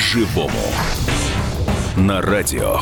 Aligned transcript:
по-живому. 0.00 0.72
На 1.94 2.22
радио 2.22 2.80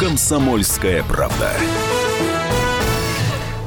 «Комсомольская 0.00 1.04
правда». 1.04 1.52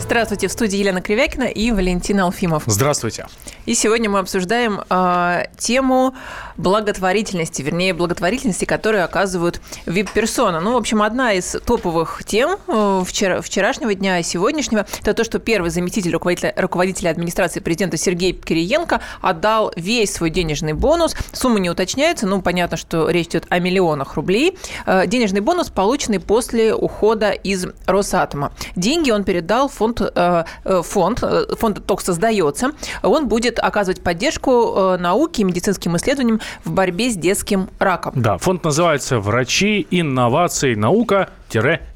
Здравствуйте, 0.05 0.47
в 0.47 0.52
студии 0.52 0.78
Елена 0.78 1.02
Кривякина 1.02 1.46
и 1.46 1.71
Валентин 1.71 2.20
Алфимов. 2.20 2.63
Здравствуйте. 2.68 3.25
И 3.66 3.73
сегодня 3.73 4.07
мы 4.07 4.20
обсуждаем 4.20 4.82
э, 4.88 5.46
тему 5.57 6.14
благотворительности, 6.57 7.64
вернее, 7.64 7.96
благотворительности, 7.96 8.65
которую 8.65 9.04
оказывают 9.04 9.60
вип-персоны. 9.88 10.60
Ну, 10.60 10.73
в 10.73 10.78
общем, 10.78 11.02
одна 11.02 11.33
из 11.33 11.57
топовых 11.65 12.21
тем 12.23 12.57
э, 12.68 13.04
вчера, 13.04 13.41
вчерашнего 13.41 13.96
дня 13.96 14.20
и 14.20 14.23
сегодняшнего– 14.23 14.86
это 15.02 15.15
то, 15.15 15.23
что 15.23 15.39
первый 15.39 15.71
заместитель 15.71 16.11
руководителя, 16.11 16.54
руководителя 16.56 17.10
администрации 17.10 17.60
президента 17.60 17.97
Сергей 17.97 18.33
Кириенко 18.33 19.01
отдал 19.21 19.74
весь 19.75 20.14
свой 20.14 20.29
денежный 20.29 20.74
бонус. 20.74 21.15
Сумма 21.32 21.60
не 21.60 21.71
уточняется, 21.71 22.28
ну, 22.28 22.43
понятно, 22.43 22.78
что 22.78 23.10
речь 23.10 23.29
идет 23.29 23.47
о 23.50 23.57
миллионах 23.57 24.14
рублей. 24.14 24.56
Э, 24.86 25.07
денежный 25.07 25.42
бонус, 25.42 25.71
полученный 25.71 26.19
после 26.19 26.75
ухода 26.75 27.32
из 27.32 27.65
Росатома. 27.87 28.54
Деньги 28.75 29.10
он 29.10 29.24
передал 29.24 29.68
в 29.68 29.74
фонд, 29.74 29.94
э, 30.01 30.43
э 30.63 30.81
фонд, 30.83 31.19
э, 31.23 31.55
фонд 31.57 31.85
только 31.85 32.03
создается, 32.03 32.72
он 33.03 33.27
будет 33.27 33.59
оказывать 33.59 34.02
поддержку 34.02 34.97
науке 34.97 35.41
и 35.41 35.45
медицинским 35.45 35.95
исследованиям 35.97 36.41
в 36.63 36.71
борьбе 36.71 37.09
с 37.09 37.16
детским 37.16 37.69
раком. 37.80 38.13
Да, 38.16 38.38
фонд 38.38 38.63
называется 38.63 39.19
«Врачи, 39.19 39.88
инновации, 39.91 40.75
наука, 40.75 41.30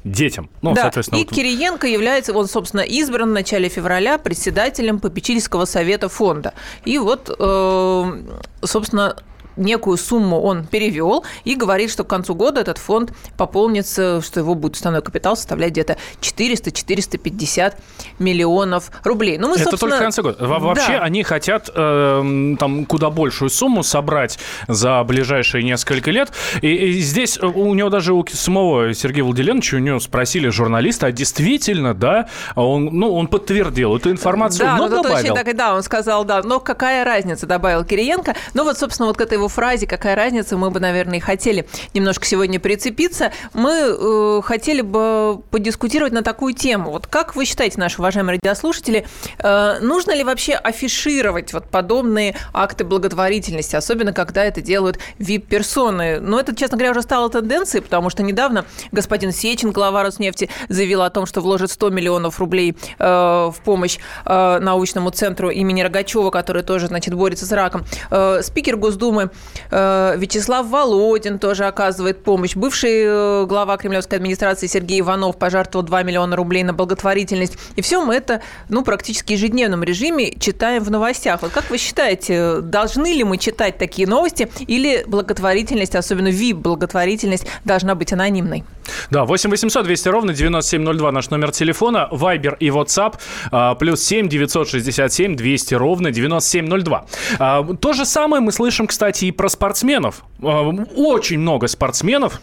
детям. 0.04 0.48
Ну, 0.62 0.74
да, 0.74 0.82
соответственно, 0.82 1.20
и 1.20 1.24
вот... 1.24 1.34
Кириенко 1.34 1.86
является, 1.86 2.32
он, 2.32 2.48
собственно, 2.48 2.80
избран 2.80 3.30
в 3.30 3.32
начале 3.32 3.68
февраля 3.68 4.18
председателем 4.18 5.00
попечительского 5.00 5.64
совета 5.66 6.08
фонда. 6.08 6.54
И 6.84 6.98
вот, 6.98 7.30
э, 7.38 8.22
собственно, 8.62 9.16
некую 9.60 9.96
сумму 9.96 10.40
он 10.40 10.66
перевел 10.66 11.24
и 11.44 11.54
говорит, 11.54 11.90
что 11.90 12.04
к 12.04 12.08
концу 12.08 12.34
года 12.34 12.60
этот 12.60 12.78
фонд 12.78 13.12
пополнится, 13.36 14.20
что 14.20 14.40
его 14.40 14.54
будет 14.54 14.74
уставной 14.74 15.02
капитал 15.02 15.36
составлять 15.36 15.72
где-то 15.72 15.96
400-450 16.20 17.74
миллионов 18.18 18.90
рублей. 19.04 19.38
Ну, 19.38 19.48
мы, 19.48 19.56
Это 19.56 19.76
только 19.76 19.96
в 19.96 20.00
конце 20.00 20.22
года. 20.22 20.46
Вообще 20.46 20.92
да. 20.92 21.00
они 21.00 21.22
хотят 21.22 21.70
э, 21.74 22.54
там 22.58 22.86
куда 22.86 23.10
большую 23.10 23.50
сумму 23.50 23.82
собрать 23.82 24.38
за 24.68 25.02
ближайшие 25.04 25.62
несколько 25.62 26.10
лет. 26.10 26.30
И, 26.62 26.68
и 26.68 27.00
здесь 27.00 27.38
у 27.38 27.74
него 27.74 27.90
даже 27.90 28.14
у 28.14 28.24
самого 28.26 28.94
Сергея 28.94 29.24
Владимировича, 29.24 29.76
у 29.76 29.80
него 29.80 30.00
спросили 30.00 30.48
журналисты, 30.48 31.06
а 31.06 31.12
действительно, 31.12 31.94
да, 31.94 32.28
он, 32.54 32.86
ну, 32.86 33.14
он 33.14 33.28
подтвердил 33.28 33.96
эту 33.96 34.10
информацию, 34.10 34.66
да, 34.66 34.76
но 34.76 34.88
ну, 34.88 35.02
добавил. 35.02 35.34
Так, 35.34 35.56
да, 35.56 35.74
он 35.74 35.82
сказал, 35.82 36.24
да, 36.24 36.42
но 36.42 36.60
какая 36.60 37.04
разница, 37.04 37.46
добавил 37.46 37.84
Кириенко. 37.84 38.34
Ну 38.54 38.64
вот, 38.64 38.78
собственно, 38.78 39.06
вот 39.06 39.16
к 39.16 39.20
этой 39.20 39.34
его 39.34 39.48
фразе 39.50 39.86
«какая 39.86 40.14
разница?» 40.14 40.56
мы 40.56 40.70
бы, 40.70 40.80
наверное, 40.80 41.18
и 41.18 41.20
хотели 41.20 41.66
немножко 41.94 42.24
сегодня 42.26 42.58
прицепиться. 42.58 43.32
Мы 43.52 43.72
э, 43.72 44.40
хотели 44.42 44.80
бы 44.80 45.42
подискутировать 45.50 46.12
на 46.12 46.22
такую 46.22 46.54
тему. 46.54 46.90
Вот 46.90 47.06
как 47.06 47.36
вы 47.36 47.44
считаете, 47.44 47.78
наши 47.78 47.98
уважаемые 47.98 48.38
радиослушатели, 48.38 49.06
э, 49.38 49.78
нужно 49.80 50.12
ли 50.12 50.24
вообще 50.24 50.54
афишировать 50.54 51.52
вот 51.52 51.68
подобные 51.68 52.36
акты 52.52 52.84
благотворительности, 52.84 53.76
особенно 53.76 54.12
когда 54.12 54.44
это 54.44 54.60
делают 54.60 54.98
вип-персоны? 55.18 56.20
Но 56.20 56.40
это, 56.40 56.54
честно 56.54 56.78
говоря, 56.78 56.92
уже 56.92 57.02
стало 57.02 57.28
тенденцией, 57.30 57.82
потому 57.82 58.10
что 58.10 58.22
недавно 58.22 58.64
господин 58.92 59.32
Сечин, 59.32 59.72
глава 59.72 60.02
Роснефти, 60.02 60.48
заявил 60.68 61.02
о 61.02 61.10
том, 61.10 61.26
что 61.26 61.40
вложит 61.40 61.70
100 61.70 61.90
миллионов 61.90 62.38
рублей 62.38 62.76
э, 62.98 63.04
в 63.04 63.56
помощь 63.64 63.98
э, 64.24 64.58
научному 64.60 65.10
центру 65.10 65.50
имени 65.50 65.82
Рогачева, 65.82 66.30
который 66.30 66.62
тоже, 66.62 66.86
значит, 66.86 67.14
борется 67.14 67.46
с 67.46 67.52
раком. 67.52 67.84
Э, 68.10 68.40
спикер 68.42 68.76
Госдумы 68.76 69.29
Э, 69.70 70.14
Вячеслав 70.16 70.66
Володин 70.68 71.38
тоже 71.38 71.66
оказывает 71.66 72.22
помощь. 72.22 72.54
Бывший 72.54 73.02
э, 73.04 73.46
глава 73.46 73.76
кремлевской 73.76 74.18
администрации 74.18 74.66
Сергей 74.66 75.00
Иванов 75.00 75.36
пожертвовал 75.38 75.86
2 75.86 76.02
миллиона 76.02 76.36
рублей 76.36 76.62
на 76.62 76.72
благотворительность. 76.72 77.56
И 77.76 77.82
все 77.82 78.04
мы 78.04 78.14
это 78.14 78.42
ну, 78.68 78.82
практически 78.82 79.32
ежедневном 79.32 79.82
режиме 79.82 80.32
читаем 80.38 80.82
в 80.82 80.90
новостях. 80.90 81.42
Вот 81.42 81.52
как 81.52 81.70
вы 81.70 81.78
считаете, 81.78 82.60
должны 82.60 83.12
ли 83.12 83.24
мы 83.24 83.38
читать 83.38 83.78
такие 83.78 84.06
новости 84.06 84.50
или 84.66 85.04
благотворительность, 85.06 85.94
особенно 85.94 86.28
ВИП-благотворительность, 86.28 87.46
должна 87.64 87.94
быть 87.94 88.12
анонимной? 88.12 88.64
Да, 89.10 89.24
8 89.24 89.50
800 89.50 89.84
200 89.84 90.08
ровно 90.08 90.32
9702 90.32 91.12
наш 91.12 91.30
номер 91.30 91.50
телефона, 91.52 92.08
Вайбер 92.10 92.56
и 92.60 92.68
WhatsApp, 92.68 93.14
а, 93.50 93.74
плюс 93.74 94.02
7 94.02 94.28
967 94.28 95.36
200 95.36 95.74
ровно 95.74 96.10
9702. 96.10 97.06
А, 97.38 97.64
то 97.80 97.92
же 97.92 98.04
самое 98.04 98.42
мы 98.42 98.52
слышим, 98.52 98.86
кстати, 98.86 99.26
и 99.26 99.30
про 99.30 99.48
спортсменов. 99.48 100.22
А, 100.42 100.62
очень 100.96 101.38
много 101.38 101.68
спортсменов 101.68 102.40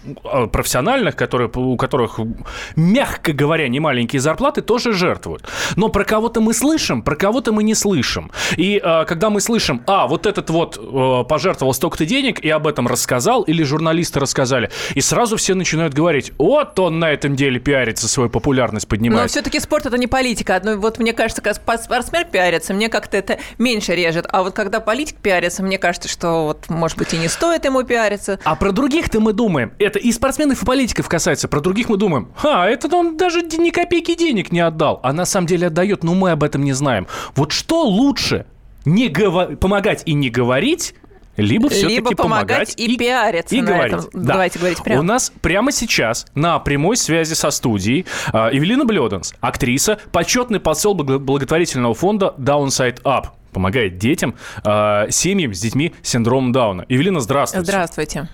профессиональных, 0.51 1.15
которые, 1.15 1.49
у 1.53 1.77
которых, 1.77 2.19
мягко 2.75 3.33
говоря, 3.33 3.67
не 3.67 3.79
маленькие 3.79 4.19
зарплаты, 4.19 4.61
тоже 4.61 4.93
жертвуют. 4.93 5.43
Но 5.75 5.89
про 5.89 6.03
кого-то 6.03 6.41
мы 6.41 6.53
слышим, 6.53 7.01
про 7.01 7.15
кого-то 7.15 7.51
мы 7.51 7.63
не 7.63 7.75
слышим. 7.75 8.31
И 8.57 8.81
когда 9.07 9.29
мы 9.29 9.41
слышим, 9.41 9.81
а, 9.87 10.07
вот 10.07 10.25
этот 10.25 10.49
вот 10.49 11.27
пожертвовал 11.27 11.73
столько-то 11.73 12.05
денег 12.05 12.39
и 12.39 12.49
об 12.49 12.67
этом 12.67 12.87
рассказал, 12.87 13.43
или 13.43 13.63
журналисты 13.63 14.19
рассказали, 14.19 14.69
и 14.95 15.01
сразу 15.01 15.37
все 15.37 15.55
начинают 15.55 15.93
говорить, 15.93 16.31
вот 16.37 16.77
он 16.79 16.99
на 16.99 17.11
этом 17.11 17.35
деле 17.35 17.59
пиарится, 17.59 18.07
свою 18.07 18.29
популярность 18.29 18.87
поднимает. 18.87 19.23
Но 19.23 19.27
все-таки 19.27 19.59
спорт 19.59 19.85
это 19.85 19.97
не 19.97 20.07
политика. 20.07 20.61
Ну, 20.63 20.77
вот 20.79 20.99
мне 20.99 21.13
кажется, 21.13 21.41
когда 21.41 21.77
спортсмен 21.77 22.25
пиарится, 22.31 22.73
мне 22.73 22.89
как-то 22.89 23.17
это 23.17 23.39
меньше 23.57 23.95
режет. 23.95 24.25
А 24.29 24.43
вот 24.43 24.53
когда 24.53 24.79
политик 24.79 25.17
пиарится, 25.17 25.63
мне 25.63 25.77
кажется, 25.77 26.09
что 26.09 26.45
вот, 26.45 26.69
может 26.69 26.97
быть, 26.97 27.13
и 27.13 27.17
не 27.17 27.27
стоит 27.27 27.65
ему 27.65 27.83
пиариться. 27.83 28.39
А 28.43 28.55
про 28.55 28.71
других-то 28.71 29.19
мы 29.19 29.33
думаем. 29.33 29.73
Это 29.79 29.99
и 29.99 30.11
спортсменов, 30.11 30.61
и 30.61 30.65
политиков 30.65 31.07
касается. 31.07 31.47
Про 31.47 31.61
других 31.61 31.89
мы 31.89 31.97
думаем. 31.97 32.31
А, 32.43 32.67
это 32.67 32.93
он 32.95 33.17
даже 33.17 33.41
ни 33.41 33.69
копейки 33.69 34.15
денег 34.15 34.51
не 34.51 34.59
отдал. 34.59 34.99
А 35.03 35.13
на 35.13 35.25
самом 35.25 35.47
деле 35.47 35.67
отдает, 35.67 36.03
но 36.03 36.13
мы 36.13 36.31
об 36.31 36.43
этом 36.43 36.63
не 36.63 36.73
знаем. 36.73 37.07
Вот 37.35 37.51
что 37.51 37.83
лучше? 37.83 38.45
Не 38.85 39.09
говор... 39.09 39.57
помогать 39.57 40.03
и 40.05 40.13
не 40.13 40.29
говорить 40.29 40.93
либо 41.37 41.69
все-таки 41.69 42.15
помогать, 42.15 42.73
и, 42.77 42.93
и 42.93 42.97
пиариться 42.97 43.55
и 43.55 43.61
говорить. 43.61 43.93
Этом. 43.93 44.09
Да. 44.13 44.33
Давайте 44.33 44.59
говорить 44.59 44.83
прямо. 44.83 44.99
У 44.99 45.03
нас 45.03 45.31
прямо 45.41 45.71
сейчас 45.71 46.25
на 46.35 46.59
прямой 46.59 46.97
связи 46.97 47.33
со 47.33 47.51
студией 47.51 48.05
Эвелина 48.33 48.85
Блёданс, 48.85 49.33
актриса, 49.39 49.99
почетный 50.11 50.59
посол 50.59 50.93
благотворительного 50.95 51.93
фонда 51.93 52.33
Downside 52.37 53.01
Up 53.03 53.27
помогает 53.57 53.97
детям, 53.97 54.35
э, 54.63 55.09
семьям 55.09 55.51
с 55.51 55.59
детьми 55.59 55.91
с 56.03 56.09
синдромом 56.09 56.51
Дауна. 56.51 56.85
Евелина, 56.89 57.19
здравствуйте. 57.19 57.65
Здравствуйте. 57.65 58.27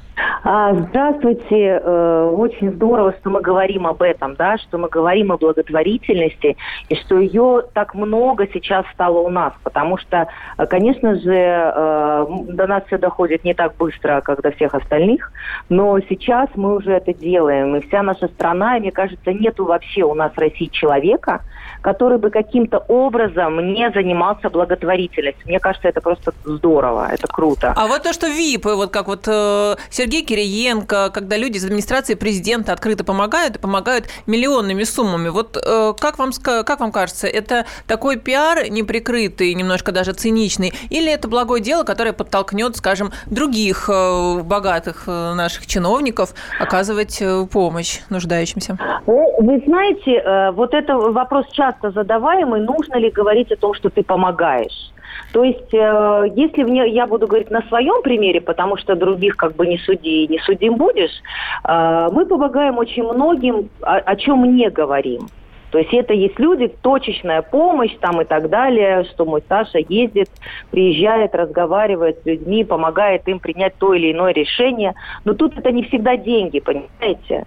А, 0.43 0.73
здравствуйте. 0.73 1.81
Э, 1.81 2.29
очень 2.35 2.73
здорово, 2.73 3.13
что 3.19 3.29
мы 3.29 3.39
говорим 3.39 3.87
об 3.87 4.01
этом, 4.01 4.35
да, 4.35 4.57
что 4.57 4.77
мы 4.77 4.89
говорим 4.89 5.31
о 5.31 5.37
благотворительности, 5.37 6.57
и 6.89 6.95
что 6.95 7.19
ее 7.19 7.63
так 7.73 7.95
много 7.95 8.47
сейчас 8.53 8.85
стало 8.93 9.19
у 9.19 9.29
нас, 9.29 9.53
потому 9.63 9.97
что, 9.97 10.27
э, 10.57 10.65
конечно 10.65 11.15
же, 11.15 11.33
э, 11.33 12.25
до 12.49 12.67
нас 12.67 12.83
все 12.87 12.97
доходит 12.97 13.45
не 13.45 13.53
так 13.53 13.77
быстро, 13.77 14.19
как 14.19 14.41
до 14.41 14.51
всех 14.51 14.75
остальных, 14.75 15.31
но 15.69 15.97
сейчас 16.09 16.49
мы 16.55 16.75
уже 16.75 16.91
это 16.91 17.13
делаем, 17.13 17.77
и 17.77 17.87
вся 17.87 18.03
наша 18.03 18.27
страна, 18.27 18.77
и 18.77 18.81
мне 18.81 18.91
кажется, 18.91 19.31
нету 19.31 19.63
вообще 19.63 20.03
у 20.03 20.13
нас 20.13 20.33
в 20.33 20.37
России 20.37 20.67
человека, 20.67 21.41
который 21.83 22.17
бы 22.17 22.31
каким-то 22.31 22.79
образом 22.87 23.73
не 23.73 23.91
занимался 23.91 24.49
благотворительностью. 24.49 25.43
Мне 25.45 25.59
кажется, 25.59 25.87
это 25.87 26.01
просто 26.01 26.33
здорово, 26.43 27.09
это 27.11 27.27
круто. 27.27 27.73
А 27.75 27.87
вот 27.87 28.03
то, 28.03 28.13
что 28.13 28.27
ВИП, 28.27 28.65
вот 28.65 28.89
как 28.89 29.07
вот 29.07 29.25
Сергей 29.25 30.23
Кириенко, 30.25 31.11
когда 31.13 31.37
люди 31.37 31.57
из 31.57 31.65
администрации 31.65 32.15
президента 32.15 32.71
открыто 32.73 33.03
помогают 33.03 33.57
и 33.57 33.59
помогают 33.59 34.05
миллионными 34.25 34.83
суммами. 34.83 35.29
Вот 35.29 35.57
э, 35.57 35.93
как 35.99 36.19
вам, 36.19 36.31
как 36.41 36.79
вам 36.79 36.91
кажется, 36.91 37.27
это 37.27 37.65
такой 37.87 38.17
пиар 38.17 38.69
неприкрытый, 38.69 39.53
немножко 39.53 39.91
даже 39.91 40.13
циничный, 40.13 40.73
или 40.89 41.11
это 41.11 41.27
благое 41.27 41.61
дело, 41.61 41.83
которое 41.83 42.13
подтолкнет, 42.13 42.75
скажем, 42.77 43.11
других 43.25 43.89
э, 43.89 44.41
богатых 44.41 45.03
э, 45.07 45.33
наших 45.33 45.67
чиновников 45.67 46.33
оказывать 46.59 47.21
помощь 47.51 47.99
нуждающимся? 48.09 48.77
Ну, 49.05 49.35
вы 49.39 49.61
знаете, 49.65 50.51
вот 50.53 50.73
это 50.73 50.95
вопрос 50.95 51.45
часто 51.51 51.72
задаваемый, 51.81 52.61
нужно 52.61 52.97
ли 52.97 53.09
говорить 53.09 53.51
о 53.51 53.55
том, 53.55 53.73
что 53.73 53.89
ты 53.89 54.03
помогаешь? 54.03 54.91
То 55.31 55.43
есть, 55.43 55.73
э, 55.73 56.25
если 56.35 56.63
мне, 56.63 56.87
я 56.89 57.07
буду 57.07 57.27
говорить 57.27 57.51
на 57.51 57.61
своем 57.63 58.01
примере, 58.01 58.41
потому 58.41 58.77
что 58.77 58.95
других 58.95 59.35
как 59.35 59.55
бы 59.55 59.67
не 59.67 59.77
суди, 59.77 60.27
не 60.27 60.39
судим 60.39 60.75
будешь, 60.75 61.21
э, 61.63 62.09
мы 62.11 62.25
помогаем 62.25 62.77
очень 62.77 63.03
многим, 63.03 63.69
о, 63.81 63.97
о 63.97 64.15
чем 64.15 64.55
не 64.55 64.69
говорим. 64.69 65.27
То 65.73 65.79
есть 65.79 65.91
это 65.91 66.13
есть 66.13 66.37
люди, 66.37 66.67
точечная 66.67 67.41
помощь 67.41 67.95
там 67.99 68.21
и 68.21 68.25
так 68.25 68.47
далее, 68.47 69.05
что 69.05 69.25
мой 69.25 69.43
Саша 69.49 69.79
ездит, 69.79 70.29
приезжает, 70.69 71.33
разговаривает 71.33 72.19
с 72.21 72.25
людьми, 72.27 72.63
помогает 72.63 73.27
им 73.27 73.39
принять 73.39 73.73
то 73.79 73.95
или 73.95 74.11
иное 74.11 74.33
решение. 74.33 74.93
Но 75.25 75.33
тут 75.33 75.57
это 75.57 75.71
не 75.71 75.81
всегда 75.81 76.15
деньги, 76.15 76.59
понимаете? 76.59 77.45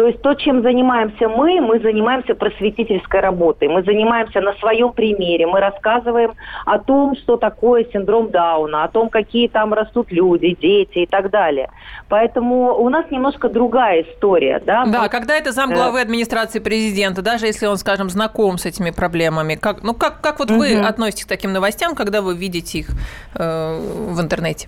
То 0.00 0.06
есть 0.06 0.22
то, 0.22 0.32
чем 0.32 0.62
занимаемся 0.62 1.28
мы, 1.28 1.60
мы 1.60 1.78
занимаемся 1.78 2.34
просветительской 2.34 3.20
работой. 3.20 3.68
Мы 3.68 3.82
занимаемся 3.82 4.40
на 4.40 4.54
своем 4.54 4.94
примере. 4.94 5.46
Мы 5.46 5.60
рассказываем 5.60 6.32
о 6.64 6.78
том, 6.78 7.14
что 7.16 7.36
такое 7.36 7.84
синдром 7.92 8.30
Дауна, 8.30 8.84
о 8.84 8.88
том, 8.88 9.10
какие 9.10 9.48
там 9.48 9.74
растут 9.74 10.10
люди, 10.10 10.56
дети 10.58 11.00
и 11.00 11.06
так 11.06 11.28
далее. 11.28 11.68
Поэтому 12.08 12.78
у 12.78 12.88
нас 12.88 13.10
немножко 13.10 13.50
другая 13.50 14.04
история. 14.04 14.62
Да, 14.64 14.86
да 14.86 15.02
мы... 15.02 15.08
когда 15.10 15.36
это 15.36 15.52
зам 15.52 15.70
главы 15.70 15.98
э, 15.98 16.02
администрации 16.02 16.60
президента, 16.60 17.20
даже 17.20 17.44
если 17.44 17.66
он, 17.66 17.76
скажем, 17.76 18.08
знаком 18.08 18.56
с 18.56 18.64
этими 18.64 18.92
проблемами, 18.92 19.56
как, 19.56 19.82
ну 19.82 19.92
как, 19.92 20.22
как 20.22 20.38
вот 20.38 20.50
угу. 20.50 20.60
вы 20.60 20.80
относитесь 20.80 21.26
к 21.26 21.28
таким 21.28 21.52
новостям, 21.52 21.94
когда 21.94 22.22
вы 22.22 22.34
видите 22.34 22.78
их 22.78 22.88
э, 23.34 23.78
в 24.08 24.18
интернете? 24.18 24.66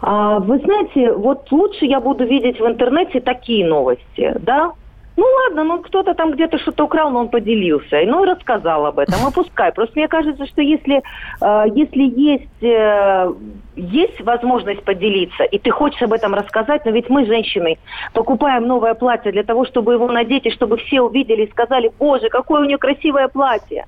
А, 0.00 0.38
вы 0.38 0.58
знаете, 0.58 1.12
вот 1.12 1.50
лучше 1.50 1.86
я 1.86 2.00
буду 2.00 2.24
видеть 2.24 2.60
в 2.60 2.66
интернете 2.66 3.20
такие 3.20 3.66
новости, 3.66 4.34
да? 4.40 4.72
Ну 5.14 5.26
ладно, 5.44 5.64
ну 5.64 5.82
кто-то 5.82 6.14
там 6.14 6.32
где-то 6.32 6.58
что-то 6.58 6.84
украл, 6.84 7.10
но 7.10 7.20
он 7.20 7.28
поделился, 7.28 8.00
ну 8.06 8.24
и 8.24 8.28
рассказал 8.28 8.86
об 8.86 8.98
этом, 8.98 9.28
и 9.28 9.32
пускай. 9.32 9.70
Просто 9.70 9.98
мне 9.98 10.08
кажется, 10.08 10.46
что 10.46 10.62
если, 10.62 11.02
э, 11.40 11.64
если 11.74 12.02
есть, 12.02 12.62
э, 12.62 13.32
есть 13.76 14.20
возможность 14.22 14.82
поделиться, 14.84 15.44
и 15.44 15.58
ты 15.58 15.70
хочешь 15.70 16.00
об 16.02 16.14
этом 16.14 16.34
рассказать, 16.34 16.86
но 16.86 16.92
ведь 16.92 17.10
мы, 17.10 17.26
женщины, 17.26 17.76
покупаем 18.14 18.66
новое 18.66 18.94
платье 18.94 19.32
для 19.32 19.42
того, 19.42 19.66
чтобы 19.66 19.92
его 19.92 20.08
надеть, 20.08 20.46
и 20.46 20.50
чтобы 20.50 20.78
все 20.78 21.02
увидели 21.02 21.44
и 21.44 21.50
сказали, 21.50 21.92
боже, 21.98 22.30
какое 22.30 22.62
у 22.62 22.64
нее 22.64 22.78
красивое 22.78 23.28
платье. 23.28 23.86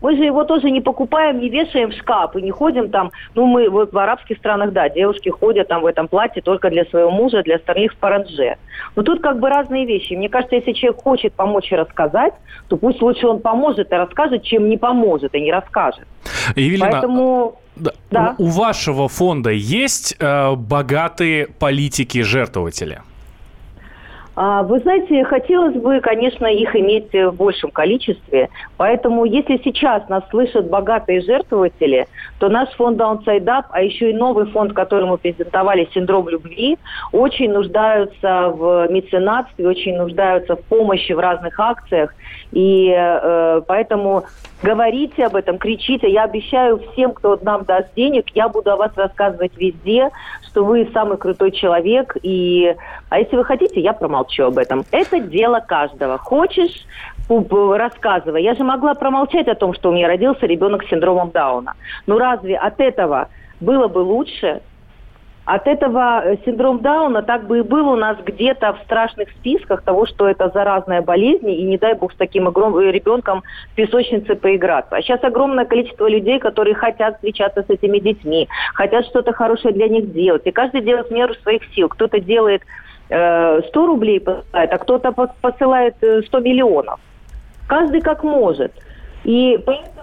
Мы 0.00 0.16
же 0.16 0.24
его 0.24 0.44
тоже 0.44 0.70
не 0.70 0.80
покупаем, 0.80 1.38
не 1.40 1.48
вешаем 1.48 1.90
в 1.90 1.94
шкаф 1.94 2.36
и 2.36 2.42
не 2.42 2.50
ходим 2.50 2.90
там. 2.90 3.12
Ну, 3.34 3.46
мы 3.46 3.68
вот 3.70 3.92
в 3.92 3.98
арабских 3.98 4.38
странах, 4.38 4.72
да, 4.72 4.88
девушки 4.88 5.28
ходят 5.28 5.68
там 5.68 5.82
в 5.82 5.86
этом 5.86 6.08
платье 6.08 6.42
только 6.42 6.70
для 6.70 6.84
своего 6.86 7.10
мужа, 7.10 7.42
для 7.42 7.56
остальных 7.56 7.92
в 7.92 7.96
паранже. 7.96 8.56
Но 8.94 9.02
тут 9.02 9.22
как 9.22 9.40
бы 9.40 9.48
разные 9.48 9.86
вещи. 9.86 10.14
Мне 10.14 10.28
кажется, 10.28 10.56
если 10.56 10.72
человек 10.72 11.02
хочет 11.02 11.32
помочь 11.32 11.72
и 11.72 11.76
рассказать, 11.76 12.34
то 12.68 12.76
пусть 12.76 13.00
лучше 13.00 13.26
он 13.26 13.40
поможет 13.40 13.90
и 13.92 13.94
расскажет, 13.94 14.42
чем 14.42 14.68
не 14.68 14.76
поможет 14.76 15.34
и 15.34 15.40
не 15.40 15.52
расскажет. 15.52 16.06
Евелина, 16.54 16.90
Поэтому... 16.90 17.56
Да. 18.10 18.34
У 18.38 18.46
вашего 18.46 19.06
фонда 19.06 19.50
есть 19.50 20.16
э, 20.18 20.54
богатые 20.54 21.48
политики-жертвователи? 21.58 23.02
А, 24.36 24.62
вы 24.62 24.80
знаете, 24.80 25.24
хотелось 25.24 25.74
бы, 25.76 26.00
конечно, 26.00 26.46
их 26.46 26.76
иметь 26.76 27.10
в 27.10 27.32
большем 27.32 27.70
количестве. 27.70 28.50
Поэтому, 28.76 29.24
если 29.24 29.58
сейчас 29.64 30.06
нас 30.10 30.24
слышат 30.28 30.68
богатые 30.68 31.22
жертвователи, 31.22 32.06
то 32.38 32.50
наш 32.50 32.68
фонд 32.74 33.00
Downside 33.00 33.44
Up, 33.44 33.64
а 33.70 33.80
еще 33.80 34.10
и 34.10 34.14
новый 34.14 34.44
фонд, 34.46 34.74
который 34.74 35.08
мы 35.08 35.16
презентовали, 35.16 35.88
«Синдром 35.94 36.28
любви», 36.28 36.76
очень 37.12 37.50
нуждаются 37.50 38.50
в 38.50 38.88
меценатстве, 38.90 39.66
очень 39.66 39.96
нуждаются 39.96 40.56
в 40.56 40.62
помощи 40.64 41.12
в 41.12 41.18
разных 41.18 41.58
акциях. 41.58 42.14
И 42.52 42.92
э, 42.94 43.62
поэтому 43.66 44.24
говорите 44.62 45.24
об 45.24 45.36
этом, 45.36 45.56
кричите. 45.56 46.10
Я 46.10 46.24
обещаю 46.24 46.78
всем, 46.92 47.12
кто 47.12 47.38
нам 47.40 47.64
даст 47.64 47.88
денег, 47.94 48.26
я 48.34 48.50
буду 48.50 48.70
о 48.70 48.76
вас 48.76 48.92
рассказывать 48.96 49.52
везде, 49.56 50.10
что 50.56 50.64
вы 50.64 50.88
самый 50.94 51.18
крутой 51.18 51.52
человек. 51.52 52.16
И... 52.22 52.74
А 53.10 53.18
если 53.18 53.36
вы 53.36 53.44
хотите, 53.44 53.78
я 53.78 53.92
промолчу 53.92 54.44
об 54.44 54.56
этом. 54.56 54.86
Это 54.90 55.20
дело 55.20 55.60
каждого. 55.60 56.16
Хочешь, 56.16 56.86
рассказывай. 57.28 58.42
Я 58.42 58.54
же 58.54 58.64
могла 58.64 58.94
промолчать 58.94 59.48
о 59.48 59.54
том, 59.54 59.74
что 59.74 59.90
у 59.90 59.92
меня 59.92 60.08
родился 60.08 60.46
ребенок 60.46 60.84
с 60.84 60.88
синдромом 60.88 61.30
Дауна. 61.30 61.74
Но 62.06 62.18
разве 62.18 62.56
от 62.56 62.80
этого 62.80 63.28
было 63.60 63.88
бы 63.88 63.98
лучше? 63.98 64.62
От 65.46 65.68
этого 65.68 66.22
э, 66.24 66.36
синдром 66.44 66.80
Дауна 66.80 67.22
так 67.22 67.46
бы 67.46 67.58
и 67.58 67.62
был 67.62 67.88
у 67.88 67.94
нас 67.94 68.18
где-то 68.26 68.72
в 68.72 68.82
страшных 68.82 69.30
списках 69.30 69.82
того, 69.82 70.04
что 70.04 70.28
это 70.28 70.50
заразная 70.52 71.02
болезнь, 71.02 71.48
и 71.48 71.62
не 71.62 71.78
дай 71.78 71.94
бог 71.94 72.12
с 72.12 72.16
таким 72.16 72.48
огромным 72.48 72.80
э, 72.80 72.90
ребенком 72.90 73.44
в 73.70 73.74
песочнице 73.76 74.34
поиграться. 74.34 74.96
А 74.96 75.02
сейчас 75.02 75.22
огромное 75.22 75.64
количество 75.64 76.08
людей, 76.08 76.40
которые 76.40 76.74
хотят 76.74 77.14
встречаться 77.14 77.62
с 77.62 77.70
этими 77.70 78.00
детьми, 78.00 78.48
хотят 78.74 79.06
что-то 79.06 79.32
хорошее 79.32 79.72
для 79.72 79.86
них 79.86 80.12
делать. 80.12 80.42
И 80.46 80.50
каждый 80.50 80.80
делает 80.80 81.12
меру 81.12 81.34
своих 81.34 81.62
сил. 81.76 81.88
Кто-то 81.90 82.18
делает 82.18 82.62
э, 83.08 83.60
100 83.68 83.86
рублей 83.86 84.18
посылает, 84.18 84.72
а 84.72 84.78
кто-то 84.78 85.12
посылает 85.12 85.94
100 85.96 86.06
э, 86.06 86.40
миллионов. 86.40 86.98
Каждый 87.68 88.00
как 88.00 88.24
может. 88.24 88.72
И 89.22 89.60
поэтому 89.64 89.95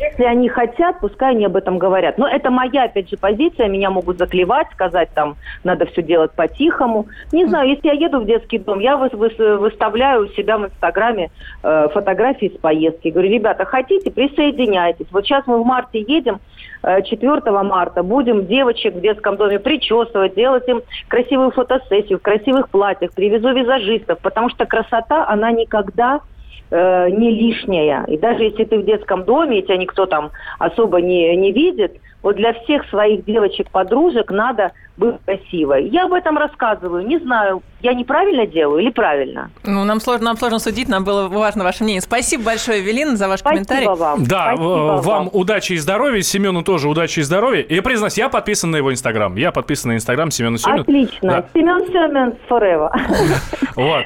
если 0.00 0.24
они 0.24 0.48
хотят, 0.48 1.00
пускай 1.00 1.30
они 1.30 1.46
об 1.46 1.56
этом 1.56 1.78
говорят. 1.78 2.18
Но 2.18 2.28
это 2.28 2.50
моя, 2.50 2.84
опять 2.84 3.08
же, 3.08 3.16
позиция. 3.16 3.68
Меня 3.68 3.90
могут 3.90 4.18
заклевать, 4.18 4.68
сказать, 4.72 5.10
там, 5.14 5.36
надо 5.64 5.86
все 5.86 6.02
делать 6.02 6.32
по-тихому. 6.32 7.06
Не 7.32 7.46
знаю, 7.46 7.68
если 7.68 7.88
я 7.88 7.94
еду 7.94 8.20
в 8.20 8.26
детский 8.26 8.58
дом, 8.58 8.80
я 8.80 8.96
выставляю 8.96 10.24
у 10.24 10.28
себя 10.28 10.58
в 10.58 10.66
Инстаграме 10.66 11.30
э, 11.62 11.88
фотографии 11.92 12.52
с 12.54 12.58
поездки. 12.58 13.08
Говорю, 13.08 13.30
ребята, 13.30 13.64
хотите, 13.64 14.10
присоединяйтесь. 14.10 15.06
Вот 15.10 15.24
сейчас 15.24 15.46
мы 15.46 15.62
в 15.62 15.66
марте 15.66 16.00
едем, 16.00 16.40
4 16.82 17.42
э, 17.44 17.62
марта, 17.62 18.02
будем 18.02 18.46
девочек 18.46 18.94
в 18.94 19.00
детском 19.00 19.36
доме 19.36 19.58
причесывать, 19.58 20.34
делать 20.34 20.68
им 20.68 20.82
красивую 21.08 21.52
фотосессию 21.52 22.18
в 22.18 22.22
красивых 22.22 22.68
платьях, 22.70 23.12
привезу 23.12 23.52
визажистов, 23.52 24.18
потому 24.18 24.50
что 24.50 24.66
красота, 24.66 25.26
она 25.28 25.52
никогда 25.52 26.20
э, 26.72 27.10
не 27.10 27.30
лишняя. 27.30 28.04
И 28.08 28.16
даже 28.16 28.44
если 28.44 28.64
ты 28.64 28.78
в 28.78 28.84
детском 28.84 29.24
доме, 29.24 29.58
и 29.58 29.62
тебя 29.62 29.76
никто 29.76 30.06
там 30.06 30.32
особо 30.58 31.00
не, 31.00 31.36
не 31.36 31.52
видит, 31.52 32.00
вот 32.22 32.36
для 32.36 32.54
всех 32.54 32.88
своих 32.88 33.24
девочек-подружек 33.24 34.30
надо 34.30 34.72
быть 34.96 35.16
красивой. 35.24 35.88
Я 35.88 36.04
об 36.04 36.12
этом 36.12 36.36
рассказываю. 36.38 37.06
Не 37.06 37.18
знаю, 37.18 37.62
я 37.80 37.94
неправильно 37.94 38.46
делаю 38.46 38.82
или 38.82 38.90
правильно? 38.90 39.50
Ну, 39.64 39.84
нам 39.84 40.00
сложно, 40.00 40.26
нам 40.26 40.36
сложно 40.36 40.58
судить, 40.58 40.88
нам 40.88 41.04
было 41.04 41.28
важно 41.28 41.64
ваше 41.64 41.84
мнение. 41.84 42.00
Спасибо 42.00 42.44
большое, 42.44 42.80
Эвелина, 42.80 43.16
за 43.16 43.28
ваш 43.28 43.40
Спасибо 43.40 43.64
комментарий. 43.64 43.88
Вам. 43.88 44.24
Да, 44.24 44.52
Спасибо 44.52 44.64
вам, 44.64 45.00
вам 45.00 45.30
удачи 45.32 45.72
и 45.72 45.78
здоровья, 45.78 46.22
Семену 46.22 46.62
тоже 46.62 46.88
удачи 46.88 47.20
и 47.20 47.22
здоровья. 47.22 47.62
И 47.62 47.74
я 47.74 47.82
признаюсь, 47.82 48.18
я 48.18 48.28
подписан 48.28 48.70
на 48.70 48.76
его 48.76 48.92
Инстаграм. 48.92 49.34
Я 49.36 49.52
подписан 49.52 49.90
на 49.90 49.96
Инстаграм 49.96 50.30
Семена 50.30 50.58
Семен. 50.58 50.80
Отлично. 50.80 51.30
Да. 51.30 51.44
Семен 51.54 51.86
Семен 51.86 52.34
forever. 52.48 52.90
Вот. 53.74 54.04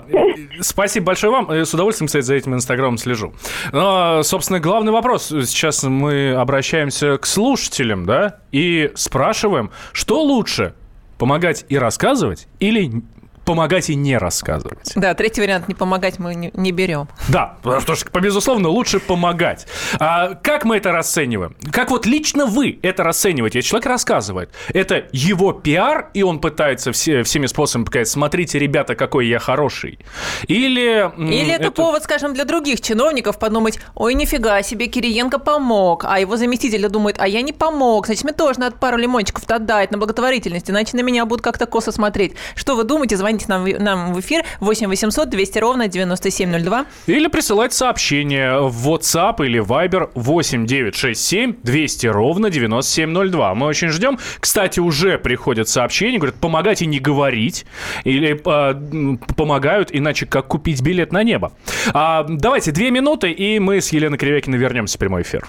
Спасибо 0.60 1.06
большое 1.06 1.32
вам. 1.32 1.50
С 1.50 1.74
удовольствием, 1.74 2.06
кстати, 2.06 2.24
за 2.24 2.34
этим 2.34 2.54
Инстаграмом 2.54 2.98
слежу. 2.98 3.32
Но, 3.72 4.22
собственно, 4.22 4.60
главный 4.60 4.92
вопрос. 4.92 5.26
Сейчас 5.26 5.82
мы 5.82 6.34
обращаемся 6.34 7.18
к 7.18 7.26
слушателям, 7.26 8.06
да, 8.06 8.38
и 8.56 8.90
спрашиваем, 8.94 9.70
что 9.92 10.22
лучше, 10.22 10.74
помогать 11.18 11.66
и 11.68 11.76
рассказывать 11.76 12.48
или 12.58 13.02
помогать 13.46 13.88
и 13.88 13.94
не 13.94 14.18
рассказывать. 14.18 14.92
Да, 14.96 15.14
третий 15.14 15.40
вариант 15.40 15.68
не 15.68 15.74
помогать 15.74 16.18
мы 16.18 16.34
не, 16.34 16.50
не 16.54 16.72
берем. 16.72 17.08
Да, 17.28 17.56
потому 17.62 17.96
что, 17.96 18.20
безусловно, 18.20 18.68
лучше 18.68 19.00
помогать. 19.00 19.66
А 19.98 20.34
как 20.34 20.64
мы 20.64 20.76
это 20.76 20.92
расцениваем? 20.92 21.56
Как 21.70 21.90
вот 21.90 22.06
лично 22.06 22.44
вы 22.44 22.78
это 22.82 23.04
расцениваете? 23.04 23.62
Человек 23.62 23.86
рассказывает. 23.86 24.50
Это 24.74 25.06
его 25.12 25.52
пиар, 25.52 26.10
и 26.12 26.22
он 26.22 26.40
пытается 26.40 26.90
все, 26.92 27.22
всеми 27.22 27.46
способами 27.46 27.84
показать, 27.84 28.08
смотрите, 28.08 28.58
ребята, 28.58 28.96
какой 28.96 29.28
я 29.28 29.38
хороший. 29.38 30.00
Или... 30.48 31.10
Или 31.16 31.52
это, 31.52 31.64
это 31.64 31.70
повод, 31.70 32.02
скажем, 32.02 32.34
для 32.34 32.44
других 32.44 32.80
чиновников 32.80 33.38
подумать, 33.38 33.78
ой, 33.94 34.14
нифига 34.14 34.62
себе, 34.62 34.88
Кириенко 34.88 35.38
помог, 35.38 36.04
а 36.04 36.18
его 36.18 36.36
заместитель 36.36 36.88
думает, 36.88 37.16
а 37.20 37.28
я 37.28 37.42
не 37.42 37.52
помог, 37.52 38.06
значит, 38.06 38.24
мне 38.24 38.32
тоже 38.32 38.58
надо 38.58 38.76
пару 38.76 38.96
лимончиков 38.96 39.44
отдать 39.48 39.92
на 39.92 39.98
благотворительность, 39.98 40.68
иначе 40.68 40.96
на 40.96 41.02
меня 41.02 41.24
будут 41.26 41.44
как-то 41.44 41.66
косо 41.66 41.92
смотреть. 41.92 42.34
Что 42.56 42.74
вы 42.74 42.82
думаете? 42.82 43.16
Звоните 43.16 43.35
звоните 43.44 43.46
нам, 43.48 43.84
нам 43.84 44.12
в 44.14 44.20
эфир 44.20 44.44
8 44.60 44.88
800 44.88 45.28
200 45.28 45.58
ровно 45.58 45.88
9702. 45.88 46.86
Или 47.06 47.28
присылать 47.28 47.72
сообщение 47.72 48.60
в 48.60 48.88
WhatsApp 48.88 49.44
или 49.44 49.60
Viber 49.60 50.10
8 50.14 50.66
967 50.66 51.56
200 51.62 52.06
ровно 52.06 52.50
9702. 52.50 53.54
Мы 53.54 53.66
очень 53.66 53.88
ждем. 53.88 54.18
Кстати, 54.40 54.80
уже 54.80 55.18
приходят 55.18 55.68
сообщения, 55.68 56.18
говорят, 56.18 56.36
помогать 56.36 56.80
не 56.80 57.00
говорить. 57.00 57.66
Или 58.04 58.40
э, 58.44 59.16
помогают, 59.36 59.88
иначе 59.92 60.26
как 60.26 60.46
купить 60.48 60.82
билет 60.82 61.12
на 61.12 61.22
небо. 61.22 61.52
А, 61.92 62.24
давайте 62.28 62.70
две 62.70 62.90
минуты, 62.90 63.30
и 63.30 63.58
мы 63.58 63.80
с 63.80 63.92
Еленой 63.92 64.18
Кривякиной 64.18 64.58
вернемся 64.58 64.96
в 64.96 64.98
прямой 64.98 65.22
эфир. 65.22 65.48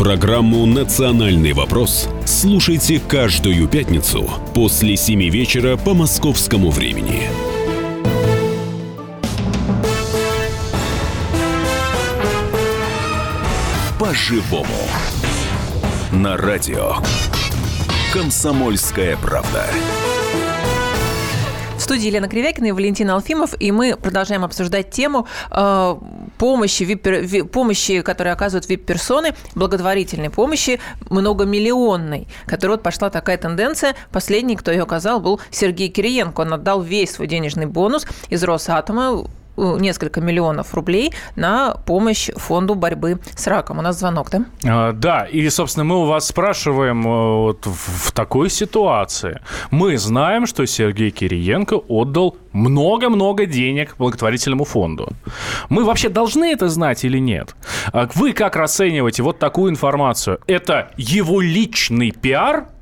Программу 0.00 0.64
«Национальный 0.64 1.52
вопрос» 1.52 2.08
слушайте 2.24 3.02
каждую 3.06 3.68
пятницу 3.68 4.30
после 4.54 4.96
7 4.96 5.28
вечера 5.28 5.76
по 5.76 5.92
московскому 5.92 6.70
времени. 6.70 7.24
По-живому. 13.98 14.64
На 16.12 16.38
радио. 16.38 16.94
Комсомольская 18.14 19.18
правда. 19.18 19.66
В 21.76 21.82
студии 21.82 22.06
Елена 22.06 22.26
Кривякина 22.26 22.68
и 22.68 22.72
Валентин 22.72 23.10
Алфимов, 23.10 23.54
и 23.60 23.70
мы 23.70 23.94
продолжаем 23.98 24.44
обсуждать 24.44 24.90
тему 24.90 25.26
э, 25.50 25.96
помощи, 26.40 26.84
вип, 26.84 27.50
помощи, 27.52 28.00
которую 28.00 28.32
оказывают 28.32 28.66
вип-персоны, 28.66 29.34
благотворительной 29.54 30.30
помощи 30.30 30.80
многомиллионной, 31.10 32.28
которая 32.46 32.78
вот 32.78 32.82
пошла 32.82 33.10
такая 33.10 33.36
тенденция. 33.36 33.94
Последний, 34.10 34.56
кто 34.56 34.70
ее 34.70 34.84
оказал, 34.84 35.20
был 35.20 35.38
Сергей 35.50 35.90
Кириенко. 35.90 36.40
Он 36.40 36.54
отдал 36.54 36.80
весь 36.80 37.10
свой 37.10 37.28
денежный 37.28 37.66
бонус 37.66 38.06
из 38.30 38.42
Росатома 38.42 39.26
несколько 39.78 40.20
миллионов 40.20 40.74
рублей 40.74 41.12
на 41.36 41.74
помощь 41.86 42.30
фонду 42.36 42.74
борьбы 42.74 43.18
с 43.34 43.46
раком. 43.46 43.78
У 43.78 43.82
нас 43.82 43.98
звонок, 43.98 44.30
да? 44.30 44.44
А, 44.64 44.92
да, 44.92 45.24
и, 45.24 45.48
собственно, 45.50 45.84
мы 45.84 46.02
у 46.02 46.06
вас 46.06 46.28
спрашиваем 46.28 47.06
э, 47.06 47.36
вот 47.44 47.66
в 47.66 48.12
такой 48.12 48.50
ситуации. 48.50 49.40
Мы 49.70 49.98
знаем, 49.98 50.46
что 50.46 50.66
Сергей 50.66 51.10
Кириенко 51.10 51.74
отдал 51.74 52.36
много-много 52.52 53.46
денег 53.46 53.96
благотворительному 53.98 54.64
фонду. 54.64 55.08
Мы 55.68 55.84
вообще 55.84 56.08
должны 56.08 56.52
это 56.52 56.68
знать 56.68 57.04
или 57.04 57.18
нет? 57.18 57.54
А 57.92 58.08
вы 58.14 58.32
как 58.32 58.56
расцениваете 58.56 59.22
вот 59.22 59.38
такую 59.38 59.70
информацию? 59.70 60.40
Это 60.46 60.90
его 60.96 61.40
личный 61.40 62.10
пиар– 62.10 62.66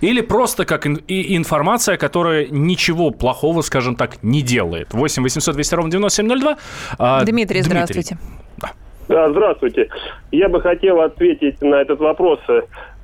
или 0.00 0.20
просто 0.20 0.64
как 0.64 0.86
информация, 0.86 1.96
которая 1.96 2.46
ничего 2.50 3.10
плохого, 3.10 3.62
скажем 3.62 3.96
так, 3.96 4.22
не 4.22 4.42
делает. 4.42 4.92
8 4.92 5.22
800 5.22 5.54
200 5.54 5.74
ровно 5.74 5.90
9702. 5.90 6.56
А, 6.98 7.24
Дмитрий, 7.24 7.32
Дмитрий, 7.32 7.62
здравствуйте. 7.62 8.18
Да. 8.58 8.70
да, 9.08 9.30
здравствуйте. 9.30 9.88
Я 10.32 10.48
бы 10.48 10.60
хотел 10.60 11.00
ответить 11.00 11.60
на 11.62 11.76
этот 11.76 12.00
вопрос. 12.00 12.40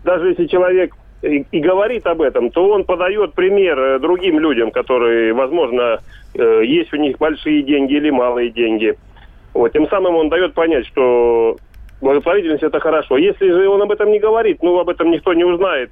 Даже 0.04 0.28
если 0.28 0.46
человек 0.46 0.94
и, 1.22 1.46
и 1.50 1.60
говорит 1.60 2.06
об 2.06 2.20
этом, 2.20 2.50
то 2.50 2.68
он 2.68 2.84
подает 2.84 3.34
пример 3.34 3.78
э, 3.78 3.98
другим 3.98 4.38
людям, 4.40 4.70
которые, 4.70 5.32
возможно, 5.32 6.00
э, 6.34 6.62
есть 6.64 6.92
у 6.92 6.96
них 6.96 7.18
большие 7.18 7.62
деньги 7.62 7.94
или 7.94 8.10
малые 8.10 8.50
деньги. 8.50 8.96
Вот, 9.54 9.72
тем 9.72 9.88
самым 9.88 10.16
он 10.16 10.28
дает 10.28 10.54
понять, 10.54 10.86
что 10.86 11.56
благотворительность 12.00 12.64
это 12.64 12.80
хорошо. 12.80 13.16
Если 13.16 13.48
же 13.48 13.68
он 13.68 13.82
об 13.82 13.92
этом 13.92 14.10
не 14.10 14.18
говорит, 14.18 14.62
ну, 14.62 14.78
об 14.78 14.88
этом 14.88 15.10
никто 15.10 15.32
не 15.32 15.44
узнает, 15.44 15.90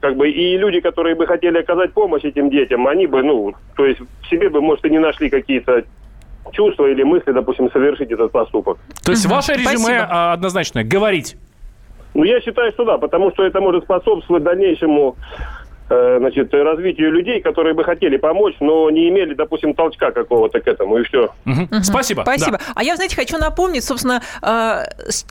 как 0.00 0.16
бы 0.16 0.30
и 0.30 0.56
люди, 0.56 0.80
которые 0.80 1.14
бы 1.14 1.26
хотели 1.26 1.58
оказать 1.58 1.92
помощь 1.92 2.24
этим 2.24 2.50
детям, 2.50 2.86
они 2.86 3.06
бы, 3.06 3.22
ну, 3.22 3.54
то 3.76 3.86
есть 3.86 4.00
в 4.00 4.30
себе 4.30 4.48
бы, 4.48 4.60
может, 4.60 4.84
и 4.84 4.90
не 4.90 4.98
нашли 4.98 5.28
какие-то 5.28 5.84
чувства 6.52 6.86
или 6.86 7.02
мысли, 7.02 7.32
допустим, 7.32 7.70
совершить 7.70 8.10
этот 8.10 8.32
поступок. 8.32 8.78
То 9.04 9.12
есть 9.12 9.26
угу, 9.26 9.34
ваше 9.34 9.52
резюме 9.52 9.76
спасибо. 9.76 10.06
А, 10.08 10.32
однозначное– 10.32 10.84
говорить? 10.84 11.36
Ну, 12.14 12.24
я 12.24 12.40
считаю, 12.40 12.72
что 12.72 12.84
да, 12.84 12.98
потому 12.98 13.30
что 13.32 13.44
это 13.44 13.60
может 13.60 13.84
способствовать 13.84 14.42
дальнейшему 14.42 15.16
значит, 15.88 16.52
развитию 16.52 17.12
людей, 17.12 17.40
которые 17.40 17.74
бы 17.74 17.84
хотели 17.84 18.16
помочь, 18.16 18.54
но 18.60 18.90
не 18.90 19.08
имели, 19.08 19.34
допустим, 19.34 19.74
толчка 19.74 20.10
какого-то 20.10 20.60
к 20.60 20.66
этому, 20.66 20.98
и 20.98 21.02
все. 21.04 21.30
Угу. 21.46 21.68
Угу. 21.70 21.82
Спасибо. 21.82 22.22
Спасибо. 22.22 22.58
Да. 22.58 22.64
А 22.74 22.84
я, 22.84 22.96
знаете, 22.96 23.16
хочу 23.16 23.38
напомнить, 23.38 23.84
собственно, 23.84 24.22
э, 24.42 24.84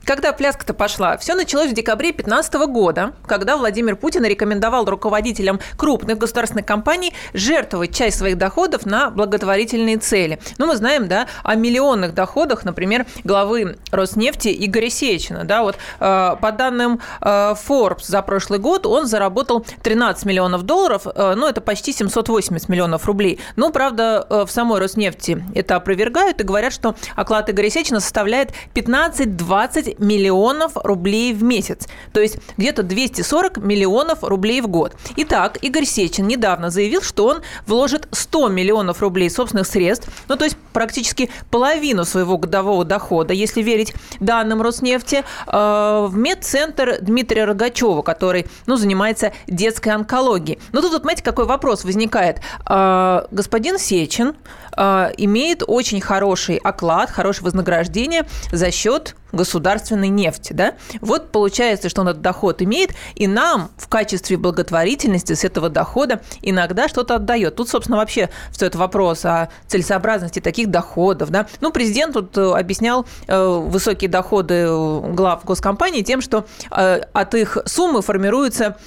когда 0.04 0.34
пляска-то 0.34 0.74
пошла. 0.74 1.18
Все 1.18 1.36
началось 1.36 1.72
в 1.72 1.74
декабре 1.74 2.12
2015 2.12 2.54
года, 2.68 3.14
когда 3.26 3.58
Владимир 3.58 3.96
Путин 3.96 4.26
рекомендовал 4.26 4.86
руководителям 4.86 5.60
крупных 5.78 6.18
государственных 6.18 6.66
компаний 6.66 7.14
жертвовать 7.34 7.96
часть 7.96 8.18
своих 8.18 8.38
доходов 8.38 8.86
на 8.86 9.10
благотворительные 9.10 9.98
цели. 9.98 10.40
Ну, 10.58 10.68
мы 10.68 10.76
знаем, 10.76 11.08
да, 11.08 11.28
о 11.44 11.56
миллионных 11.56 12.14
доходах, 12.14 12.64
например, 12.66 13.06
главы 13.24 13.78
Роснефти 13.92 14.50
Игоря 14.66 14.90
Сечина. 14.90 15.44
Да, 15.44 15.64
вот 15.64 15.78
э, 16.00 16.36
по 16.42 16.52
данным 16.52 17.00
Forbes 17.22 18.06
за 18.06 18.22
прошлый 18.22 18.60
год 18.60 18.86
он 18.86 19.06
заработал 19.06 19.66
13 19.84 20.26
миллионов 20.26 20.47
миллионов 20.48 20.64
долларов, 20.64 21.08
э, 21.14 21.34
ну, 21.36 21.48
это 21.48 21.62
почти 21.62 21.94
780 21.94 22.70
миллионов 22.70 23.06
рублей. 23.06 23.40
Ну, 23.56 23.72
правда, 23.72 24.26
э, 24.30 24.46
в 24.46 24.52
самой 24.52 24.80
Роснефти 24.80 25.44
это 25.54 25.76
опровергают 25.76 26.42
и 26.42 26.44
говорят, 26.44 26.74
что 26.74 26.96
оклад 27.16 27.50
Игоря 27.50 27.70
Сечина 27.70 28.00
составляет 28.00 28.52
15-20 28.74 30.00
миллионов 30.00 30.72
рублей 30.76 31.34
в 31.34 31.44
месяц. 31.44 31.88
То 32.14 32.22
есть 32.22 32.38
где-то 32.58 32.84
240 32.84 33.58
миллионов 33.58 34.24
рублей 34.24 34.62
в 34.62 34.68
год. 34.68 34.96
Итак, 35.18 35.58
Игорь 35.62 35.86
Сечин 35.86 36.28
недавно 36.28 36.70
заявил, 36.70 37.02
что 37.02 37.28
он 37.28 37.42
вложит 37.66 38.08
100 38.12 38.50
миллионов 38.50 39.02
рублей 39.02 39.30
собственных 39.30 39.68
средств, 39.68 40.10
ну, 40.30 40.36
то 40.36 40.46
есть 40.46 40.58
практически 40.74 41.30
половину 41.52 42.06
своего 42.06 42.38
годового 42.38 42.86
дохода, 42.86 43.34
если 43.34 43.62
верить 43.62 43.94
данным 44.20 44.62
Роснефти, 44.62 45.24
э, 45.48 46.08
в 46.08 46.16
медцентр 46.16 46.98
Дмитрия 47.02 47.46
Рогачева, 47.46 48.02
который, 48.02 48.46
ну, 48.66 48.78
занимается 48.78 49.34
детской 49.48 49.90
онкологией 49.90 50.37
налоги. 50.38 50.60
Но 50.72 50.82
тут, 50.82 50.92
вот, 50.92 51.02
знаете, 51.02 51.24
какой 51.24 51.46
вопрос 51.46 51.84
возникает. 51.84 52.40
А, 52.66 53.28
господин 53.32 53.78
Сечин 53.78 54.36
а, 54.78 55.12
имеет 55.18 55.64
очень 55.66 56.00
хороший 56.00 56.58
оклад, 56.58 57.10
хорошее 57.10 57.46
вознаграждение 57.46 58.26
за 58.52 58.72
счет 58.72 59.16
государственной 59.32 60.10
нефти, 60.10 60.54
да? 60.54 60.74
Вот 61.02 61.32
получается, 61.32 61.90
что 61.90 62.02
он 62.02 62.10
этот 62.10 62.22
доход 62.22 62.62
имеет, 62.62 62.92
и 63.16 63.28
нам 63.28 63.70
в 63.78 63.88
качестве 63.88 64.38
благотворительности 64.38 65.34
с 65.34 65.44
этого 65.44 65.70
дохода 65.70 66.22
иногда 66.42 66.88
что-то 66.88 67.16
отдает. 67.16 67.56
Тут, 67.56 67.70
собственно, 67.70 67.98
вообще 67.98 68.30
встает 68.52 68.76
вопрос 68.76 69.26
о 69.26 69.50
целесообразности 69.68 70.40
таких 70.40 70.70
доходов, 70.70 71.30
да? 71.30 71.48
Ну, 71.62 71.72
президент 71.72 72.14
тут 72.14 72.38
э, 72.38 72.54
объяснял 72.54 73.06
э, 73.28 73.62
высокие 73.66 74.10
доходы 74.10 74.68
глав 74.68 75.44
госкомпании 75.44 76.04
тем, 76.04 76.22
что 76.22 76.46
э, 76.72 77.02
от 77.14 77.36
их 77.36 77.58
суммы 77.66 78.02
формируются 78.02 78.78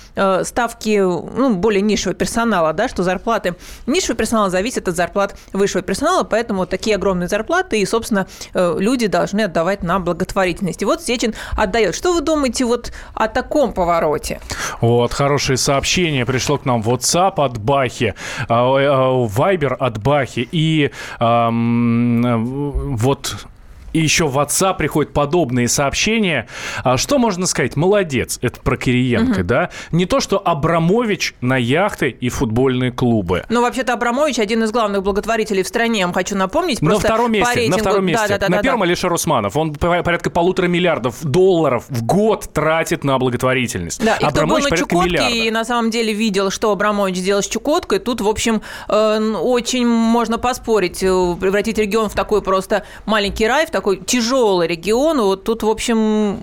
ставки 0.43 0.99
ну, 0.99 1.55
более 1.55 1.83
низшего 1.83 2.15
персонала, 2.15 2.73
да, 2.73 2.89
что 2.89 3.03
зарплаты 3.03 3.55
низшего 3.87 4.17
персонала 4.17 4.51
зависят 4.51 4.89
от 4.89 4.97
зарплат 4.97 5.37
высшего 5.53 5.80
персонала, 5.83 6.25
поэтому 6.25 6.67
такие 6.67 6.97
огромные 6.97 7.29
зарплаты 7.29 7.81
и, 7.81 7.87
собственно, 7.87 8.27
люди 8.55 9.07
должны 9.07 9.43
отдавать 9.43 9.83
на 9.83 9.99
благотворительность 9.99 10.41
благотворительности. 10.41 10.85
Вот 10.85 11.03
Сечин 11.03 11.35
отдает. 11.57 11.95
Что 11.95 12.13
вы 12.13 12.21
думаете 12.21 12.65
вот 12.65 12.93
о 13.15 13.29
таком 13.29 13.73
повороте? 13.73 14.41
Вот, 14.81 15.13
хорошее 15.13 15.57
сообщение 15.59 16.25
пришло 16.27 16.59
к 16.59 16.65
нам 16.65 16.81
WhatsApp 16.81 17.35
от 17.37 17.59
Бахи, 17.59 18.15
Вайбер 18.49 19.77
от 19.79 19.99
Бахи. 19.99 20.49
И 20.53 20.91
эм, 21.19 22.97
вот 22.97 23.47
и 23.93 24.01
еще 24.01 24.27
в 24.27 24.39
WhatsApp 24.39 24.77
приходят 24.77 25.13
подобные 25.13 25.69
сообщения. 25.69 26.49
А 26.85 26.97
что 26.97 27.19
можно 27.19 27.47
сказать? 27.47 27.77
Молодец, 27.77 28.39
это 28.43 28.61
про 28.61 28.77
Кириенко, 28.77 29.41
угу. 29.41 29.47
да? 29.47 29.71
Не 29.93 30.07
то, 30.07 30.21
что 30.21 30.41
Абрамович 30.45 31.35
на 31.41 31.57
яхты 31.57 32.11
и 32.11 32.29
футбольные 32.29 32.93
клубы. 32.93 33.45
Ну, 33.49 33.63
вообще-то 33.63 33.93
Абрамович 33.95 34.39
один 34.39 34.63
из 34.65 34.71
главных 34.71 35.03
благотворителей 35.03 35.63
в 35.63 35.69
стране, 35.69 36.01
я 36.01 36.07
вам 36.07 36.15
хочу 36.15 36.37
напомнить. 36.37 36.83
На 36.83 36.99
втором 36.99 37.33
месте, 37.33 37.55
рейтингу... 37.55 37.79
на 37.79 37.83
втором 37.83 38.07
месте. 38.07 38.29
Да, 38.29 38.35
да, 38.35 38.47
да, 38.47 38.51
на 38.51 38.57
да, 38.57 38.63
первом 38.63 38.81
да. 38.81 38.87
Алишер 38.87 39.13
Усманов. 39.13 39.57
Он 39.57 39.75
порядка 39.75 40.31
полутора 40.31 40.67
миллиардов 40.67 41.23
долларов 41.23 41.85
в 41.89 42.05
год 42.05 42.53
тратит 42.53 43.05
на 43.05 43.19
благотворительность. 43.19 44.05
Да, 44.05 44.17
и 44.17 44.25
Абрамович 44.25 44.65
кто 44.67 44.71
был 44.71 44.71
на 44.71 44.77
Чукотке 44.77 45.11
миллиарда. 45.11 45.35
и 45.35 45.51
на 45.51 45.65
самом 45.65 45.91
деле 45.91 46.13
видел, 46.13 46.51
что 46.51 46.73
Абрамович 46.73 47.21
делал 47.23 47.43
с 47.43 47.49
Чукоткой, 47.49 47.99
тут, 47.99 48.21
в 48.21 48.29
общем, 48.29 48.63
э, 48.89 49.19
очень 49.43 49.87
можно 49.87 50.39
поспорить, 50.39 51.03
э, 51.03 51.37
превратить 51.41 51.79
регион 51.79 52.09
в 52.09 52.15
такой 52.15 52.43
просто 52.43 52.85
маленький 53.07 53.47
рай, 53.47 53.67
в 53.67 53.71
такой 53.71 53.80
тяжелый 54.07 54.69
регион. 54.69 55.21
Вот 55.21 55.45
тут, 55.45 55.63
в 55.63 55.69
общем, 55.69 56.41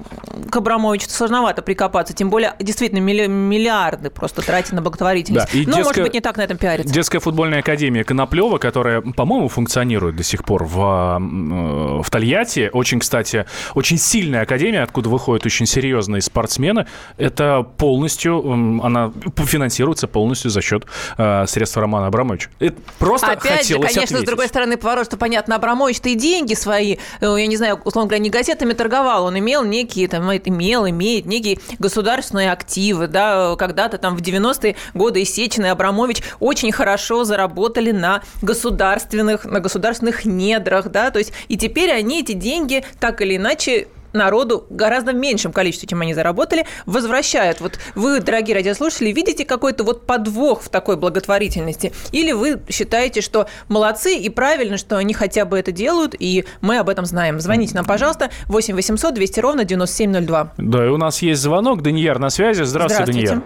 к 0.49 0.55
Абрамовичу 0.55 1.09
сложновато 1.09 1.61
прикопаться. 1.61 2.13
Тем 2.13 2.29
более, 2.29 2.55
действительно, 2.59 2.99
миллиарды 2.99 4.09
просто 4.09 4.41
тратить 4.41 4.73
на 4.73 4.81
благотворительность. 4.81 5.51
Да, 5.51 5.57
и 5.57 5.65
ну, 5.65 5.77
детская, 5.77 5.83
может 5.83 6.03
быть, 6.03 6.13
не 6.13 6.21
так 6.21 6.37
на 6.37 6.41
этом 6.41 6.57
пиарится. 6.57 6.93
Детская 6.93 7.19
футбольная 7.19 7.59
академия 7.59 8.03
Коноплева, 8.03 8.57
которая, 8.57 9.01
по-моему, 9.01 9.47
функционирует 9.47 10.15
до 10.15 10.23
сих 10.23 10.43
пор 10.43 10.63
в, 10.63 11.19
э, 11.19 12.01
в 12.01 12.09
Тольятти. 12.09 12.69
Очень, 12.73 12.99
кстати, 12.99 13.45
очень 13.73 13.97
сильная 13.97 14.43
академия, 14.43 14.83
откуда 14.83 15.09
выходят 15.09 15.45
очень 15.45 15.65
серьезные 15.65 16.21
спортсмены. 16.21 16.87
Это 17.17 17.63
полностью, 17.77 18.39
она 18.83 19.11
финансируется 19.37 20.07
полностью 20.07 20.51
за 20.51 20.61
счет 20.61 20.85
э, 21.17 21.45
средств 21.47 21.77
Романа 21.77 22.07
Абрамовича. 22.07 22.49
Это 22.59 22.77
просто 22.99 23.31
Опять 23.31 23.67
же, 23.67 23.75
конечно, 23.75 24.03
отметить. 24.03 24.17
с 24.17 24.23
другой 24.23 24.47
стороны, 24.47 24.77
поворот, 24.77 25.05
что 25.05 25.17
понятно, 25.17 25.55
Абрамович-то 25.55 26.09
и 26.09 26.15
деньги 26.15 26.53
свои, 26.53 26.97
э, 27.35 27.41
я 27.41 27.47
не 27.47 27.57
знаю, 27.57 27.79
условно 27.83 28.09
говоря, 28.09 28.23
не 28.23 28.29
газетами 28.29 28.73
торговал, 28.73 29.25
он 29.25 29.37
имел 29.39 29.63
некие, 29.63 30.07
там, 30.07 30.23
имел, 30.31 30.87
имеет 30.89 31.25
некие 31.25 31.59
государственные 31.79 32.51
активы, 32.51 33.07
да, 33.07 33.55
когда-то 33.57 33.97
там 33.97 34.15
в 34.15 34.21
90-е 34.21 34.75
годы 34.93 35.23
Сечин 35.25 35.65
и 35.65 35.69
Абрамович 35.69 36.23
очень 36.39 36.71
хорошо 36.71 37.23
заработали 37.23 37.91
на 37.91 38.21
государственных, 38.41 39.45
на 39.45 39.59
государственных 39.59 40.25
недрах, 40.25 40.89
да, 40.89 41.11
то 41.11 41.19
есть 41.19 41.33
и 41.47 41.57
теперь 41.57 41.91
они 41.91 42.21
эти 42.21 42.33
деньги 42.33 42.83
так 42.99 43.21
или 43.21 43.37
иначе 43.37 43.87
народу 44.13 44.65
гораздо 44.69 45.13
меньшем 45.13 45.51
количестве, 45.51 45.87
чем 45.87 46.01
они 46.01 46.13
заработали, 46.13 46.65
возвращают. 46.85 47.61
Вот 47.61 47.79
вы, 47.95 48.19
дорогие 48.19 48.55
радиослушатели, 48.55 49.11
видите 49.11 49.45
какой-то 49.45 49.83
вот 49.83 50.05
подвох 50.05 50.61
в 50.61 50.69
такой 50.69 50.97
благотворительности? 50.97 51.93
Или 52.11 52.31
вы 52.31 52.61
считаете, 52.69 53.21
что 53.21 53.47
молодцы 53.67 54.15
и 54.15 54.29
правильно, 54.29 54.77
что 54.77 54.97
они 54.97 55.13
хотя 55.13 55.45
бы 55.45 55.57
это 55.57 55.71
делают, 55.71 56.15
и 56.17 56.45
мы 56.61 56.77
об 56.77 56.89
этом 56.89 57.05
знаем? 57.05 57.39
Звоните 57.39 57.75
нам, 57.75 57.85
пожалуйста, 57.85 58.29
8 58.47 58.75
800 58.75 59.13
200 59.13 59.39
ровно 59.39 59.63
9702. 59.63 60.53
Да, 60.57 60.85
и 60.85 60.89
у 60.89 60.97
нас 60.97 61.21
есть 61.21 61.41
звонок. 61.41 61.81
Данияр 61.81 62.19
на 62.19 62.29
связи. 62.29 62.63
Здравствуйте, 62.63 63.11
Здравствуйте. 63.11 63.41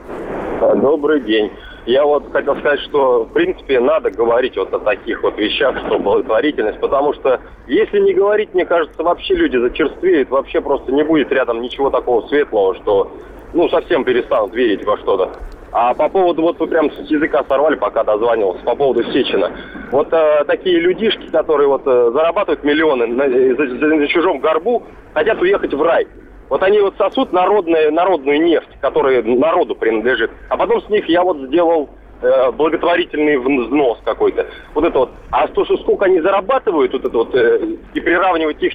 Данияр. 0.59 0.81
Добрый 0.81 1.21
день. 1.21 1.51
Я 1.85 2.05
вот 2.05 2.31
хотел 2.31 2.55
сказать, 2.57 2.79
что, 2.81 3.23
в 3.23 3.33
принципе, 3.33 3.79
надо 3.79 4.11
говорить 4.11 4.55
вот 4.55 4.71
о 4.73 4.79
таких 4.79 5.23
вот 5.23 5.37
вещах, 5.37 5.77
что 5.87 5.97
благотворительность, 5.97 6.79
потому 6.79 7.13
что 7.13 7.39
если 7.67 7.99
не 7.99 8.13
говорить, 8.13 8.53
мне 8.53 8.65
кажется, 8.65 9.01
вообще 9.01 9.33
люди 9.33 9.57
зачерствеют, 9.57 10.29
вообще 10.29 10.61
просто 10.61 10.91
не 10.91 11.03
будет 11.03 11.31
рядом 11.31 11.61
ничего 11.61 11.89
такого 11.89 12.27
светлого, 12.27 12.75
что, 12.75 13.11
ну, 13.53 13.67
совсем 13.69 14.03
перестанут 14.03 14.53
верить 14.53 14.85
во 14.85 14.97
что-то. 14.97 15.31
А 15.73 15.93
по 15.93 16.09
поводу, 16.09 16.41
вот 16.41 16.59
вы 16.59 16.67
прям 16.67 16.91
с 16.91 17.09
языка 17.09 17.43
сорвали, 17.47 17.75
пока 17.75 18.03
дозванивался, 18.03 18.61
по 18.63 18.75
поводу 18.75 19.03
Сечина. 19.05 19.51
Вот 19.91 20.09
э, 20.11 20.43
такие 20.45 20.79
людишки, 20.81 21.27
которые 21.31 21.67
вот 21.69 21.83
э, 21.85 22.11
зарабатывают 22.13 22.63
миллионы 22.63 23.07
на, 23.07 23.23
за, 23.29 23.67
за- 23.79 23.95
на 23.95 24.07
чужом 24.07 24.39
горбу, 24.39 24.83
хотят 25.13 25.41
уехать 25.41 25.73
в 25.73 25.81
рай. 25.81 26.07
Вот 26.51 26.63
они 26.63 26.81
вот 26.81 26.95
сосут 26.97 27.31
народную, 27.31 27.93
народную 27.93 28.43
нефть, 28.43 28.67
которая 28.81 29.23
народу 29.23 29.73
принадлежит. 29.73 30.31
А 30.49 30.57
потом 30.57 30.81
с 30.81 30.89
них 30.89 31.07
я 31.07 31.23
вот 31.23 31.37
сделал 31.37 31.89
э, 32.21 32.51
благотворительный 32.51 33.37
взнос 33.37 33.99
какой-то. 34.03 34.45
Вот 34.73 34.83
это 34.83 34.99
вот. 34.99 35.11
А 35.31 35.47
то, 35.47 35.63
что 35.63 35.77
сколько 35.77 36.05
они 36.05 36.19
зарабатывают, 36.19 36.91
вот 36.91 37.05
это 37.05 37.17
вот, 37.17 37.33
э, 37.35 37.77
и 37.93 38.01
приравнивать 38.01 38.61
их 38.61 38.73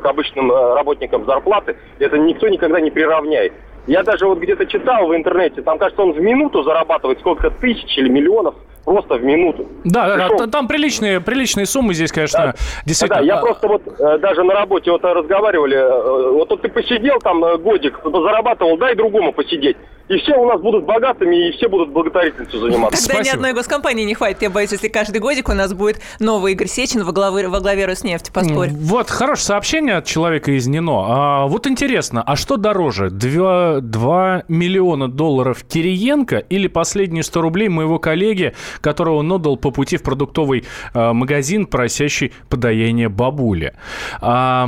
к 0.00 0.06
обычным 0.06 0.50
э, 0.50 0.74
работникам 0.74 1.26
зарплаты, 1.26 1.76
это 1.98 2.16
никто 2.16 2.48
никогда 2.48 2.80
не 2.80 2.90
приравняет. 2.90 3.52
Я 3.88 4.02
даже 4.02 4.26
вот 4.26 4.38
где-то 4.38 4.66
читал 4.66 5.06
в 5.06 5.16
интернете, 5.16 5.62
там, 5.62 5.78
кажется, 5.78 6.02
он 6.02 6.12
в 6.12 6.20
минуту 6.20 6.62
зарабатывает 6.62 7.20
сколько 7.20 7.50
тысяч 7.50 7.96
или 7.96 8.08
миллионов 8.08 8.54
просто 8.84 9.14
в 9.14 9.24
минуту. 9.24 9.66
Да, 9.84 10.16
да, 10.16 10.28
да, 10.28 10.46
там 10.46 10.68
приличные, 10.68 11.20
приличные 11.20 11.66
суммы 11.66 11.94
здесь, 11.94 12.12
конечно, 12.12 12.54
действительно. 12.86 13.20
да, 13.20 13.26
я 13.26 13.38
А, 13.38 13.40
просто 13.40 13.68
вот 13.68 13.82
э, 13.86 14.18
даже 14.18 14.42
на 14.44 14.54
работе 14.54 14.90
вот 14.90 15.04
разговаривали, 15.04 15.76
э, 15.76 16.30
вот 16.32 16.48
тут 16.48 16.62
ты 16.62 16.68
посидел 16.68 17.18
там 17.18 17.44
э, 17.44 17.58
годик, 17.58 18.00
зарабатывал, 18.02 18.76
дай 18.78 18.94
другому 18.94 19.32
посидеть. 19.32 19.76
И 20.08 20.16
все 20.18 20.34
у 20.36 20.46
нас 20.46 20.60
будут 20.60 20.84
богатыми, 20.84 21.48
и 21.48 21.52
все 21.52 21.68
будут 21.68 21.90
благотворительностью 21.90 22.60
заниматься. 22.60 23.06
Тогда 23.06 23.20
ни 23.20 23.24
Спасибо. 23.24 23.34
одной 23.34 23.52
госкомпании 23.52 24.04
не 24.04 24.14
хватит. 24.14 24.42
Я 24.42 24.50
боюсь, 24.50 24.72
если 24.72 24.88
каждый 24.88 25.20
годик 25.20 25.48
у 25.48 25.52
нас 25.52 25.74
будет 25.74 26.00
новый 26.18 26.52
Игорь 26.52 26.68
Сечин 26.68 27.04
во 27.04 27.12
главе, 27.12 27.48
во 27.48 27.60
главе 27.60 27.84
Роснефти. 27.84 28.30
Поспорь. 28.30 28.70
Вот, 28.70 29.10
хорошее 29.10 29.44
сообщение 29.44 29.96
от 29.96 30.06
человека 30.06 30.52
из 30.52 30.66
Нино. 30.66 31.04
А, 31.08 31.46
вот 31.46 31.66
интересно, 31.66 32.22
а 32.22 32.36
что 32.36 32.56
дороже? 32.56 33.10
2, 33.10 34.42
миллиона 34.48 35.08
долларов 35.08 35.64
Кириенко 35.64 36.38
или 36.38 36.68
последние 36.68 37.22
100 37.22 37.40
рублей 37.40 37.68
моего 37.68 37.98
коллеги, 37.98 38.54
которого 38.80 39.16
он 39.16 39.30
отдал 39.32 39.56
по 39.56 39.70
пути 39.70 39.98
в 39.98 40.02
продуктовый 40.02 40.64
а, 40.94 41.12
магазин, 41.12 41.66
просящий 41.66 42.32
подаяние 42.48 43.08
бабуле? 43.08 43.74
А, 44.20 44.66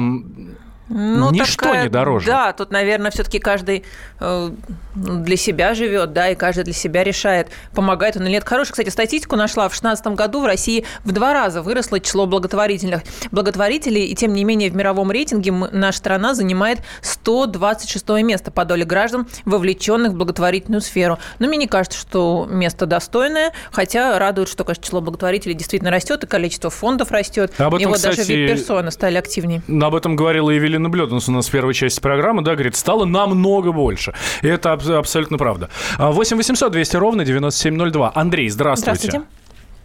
Ну, 0.92 1.30
Ничто 1.30 1.66
такая- 1.66 1.84
не 1.84 1.88
дороже. 1.88 2.26
Да, 2.26 2.52
тут, 2.52 2.72
наверное, 2.72 3.12
все-таки 3.12 3.38
каждый 3.38 3.84
э, 4.18 4.50
для 4.96 5.36
себя 5.36 5.74
живет, 5.74 6.12
да, 6.12 6.30
и 6.30 6.34
каждый 6.34 6.64
для 6.64 6.72
себя 6.72 7.04
решает, 7.04 7.48
помогает 7.72 8.16
он 8.16 8.24
или 8.24 8.32
нет. 8.32 8.44
Хорошую, 8.44 8.72
кстати, 8.72 8.88
статистику 8.88 9.36
нашла. 9.36 9.68
В 9.68 9.72
2016 9.72 10.06
году 10.08 10.40
в 10.42 10.46
России 10.46 10.84
в 11.04 11.12
два 11.12 11.32
раза 11.32 11.62
выросло 11.62 12.00
число 12.00 12.26
благотворительных 12.26 13.02
благотворителей, 13.30 14.06
и 14.06 14.14
тем 14.16 14.32
не 14.32 14.42
менее 14.42 14.68
в 14.68 14.74
мировом 14.74 15.12
рейтинге 15.12 15.52
наша 15.52 15.98
страна 15.98 16.34
занимает 16.34 16.80
126 17.02 18.08
место 18.24 18.50
по 18.50 18.64
доле 18.64 18.84
граждан, 18.84 19.28
вовлеченных 19.44 20.12
в 20.12 20.16
благотворительную 20.16 20.80
сферу. 20.80 21.18
Но 21.38 21.46
мне 21.46 21.56
не 21.56 21.66
кажется, 21.68 21.98
что 21.98 22.48
место 22.50 22.86
достойное, 22.86 23.52
хотя 23.70 24.18
радует, 24.18 24.48
что, 24.48 24.64
конечно, 24.64 24.82
число 24.82 25.00
благотворителей 25.00 25.54
действительно 25.54 25.92
растет, 25.92 26.24
и 26.24 26.26
количество 26.26 26.68
фондов 26.68 27.12
растет. 27.12 27.52
Об 27.58 27.74
этом, 27.74 27.78
и 27.78 27.86
вот 27.86 28.02
даже 28.02 28.22
кстати, 28.22 28.32
вип-персоны 28.32 28.90
стали 28.90 29.16
активнее. 29.18 29.62
Об 29.68 29.94
этом 29.94 30.16
говорила 30.16 30.50
Евелина 30.50 30.79
Блёденс 30.88 31.28
у 31.28 31.32
нас 31.32 31.48
в 31.48 31.52
первой 31.52 31.74
части 31.74 32.00
программы, 32.00 32.42
да, 32.42 32.54
говорит, 32.54 32.76
стало 32.76 33.04
намного 33.04 33.72
больше. 33.72 34.14
И 34.42 34.48
это 34.48 34.72
аб- 34.72 34.88
абсолютно 34.88 35.38
правда. 35.38 35.68
А, 35.98 36.10
8 36.10 36.36
800 36.36 36.72
200 36.72 36.96
ровно 36.96 37.24
9702. 37.24 38.12
Андрей, 38.14 38.48
здравствуйте. 38.48 39.08
Здравствуйте. 39.08 39.26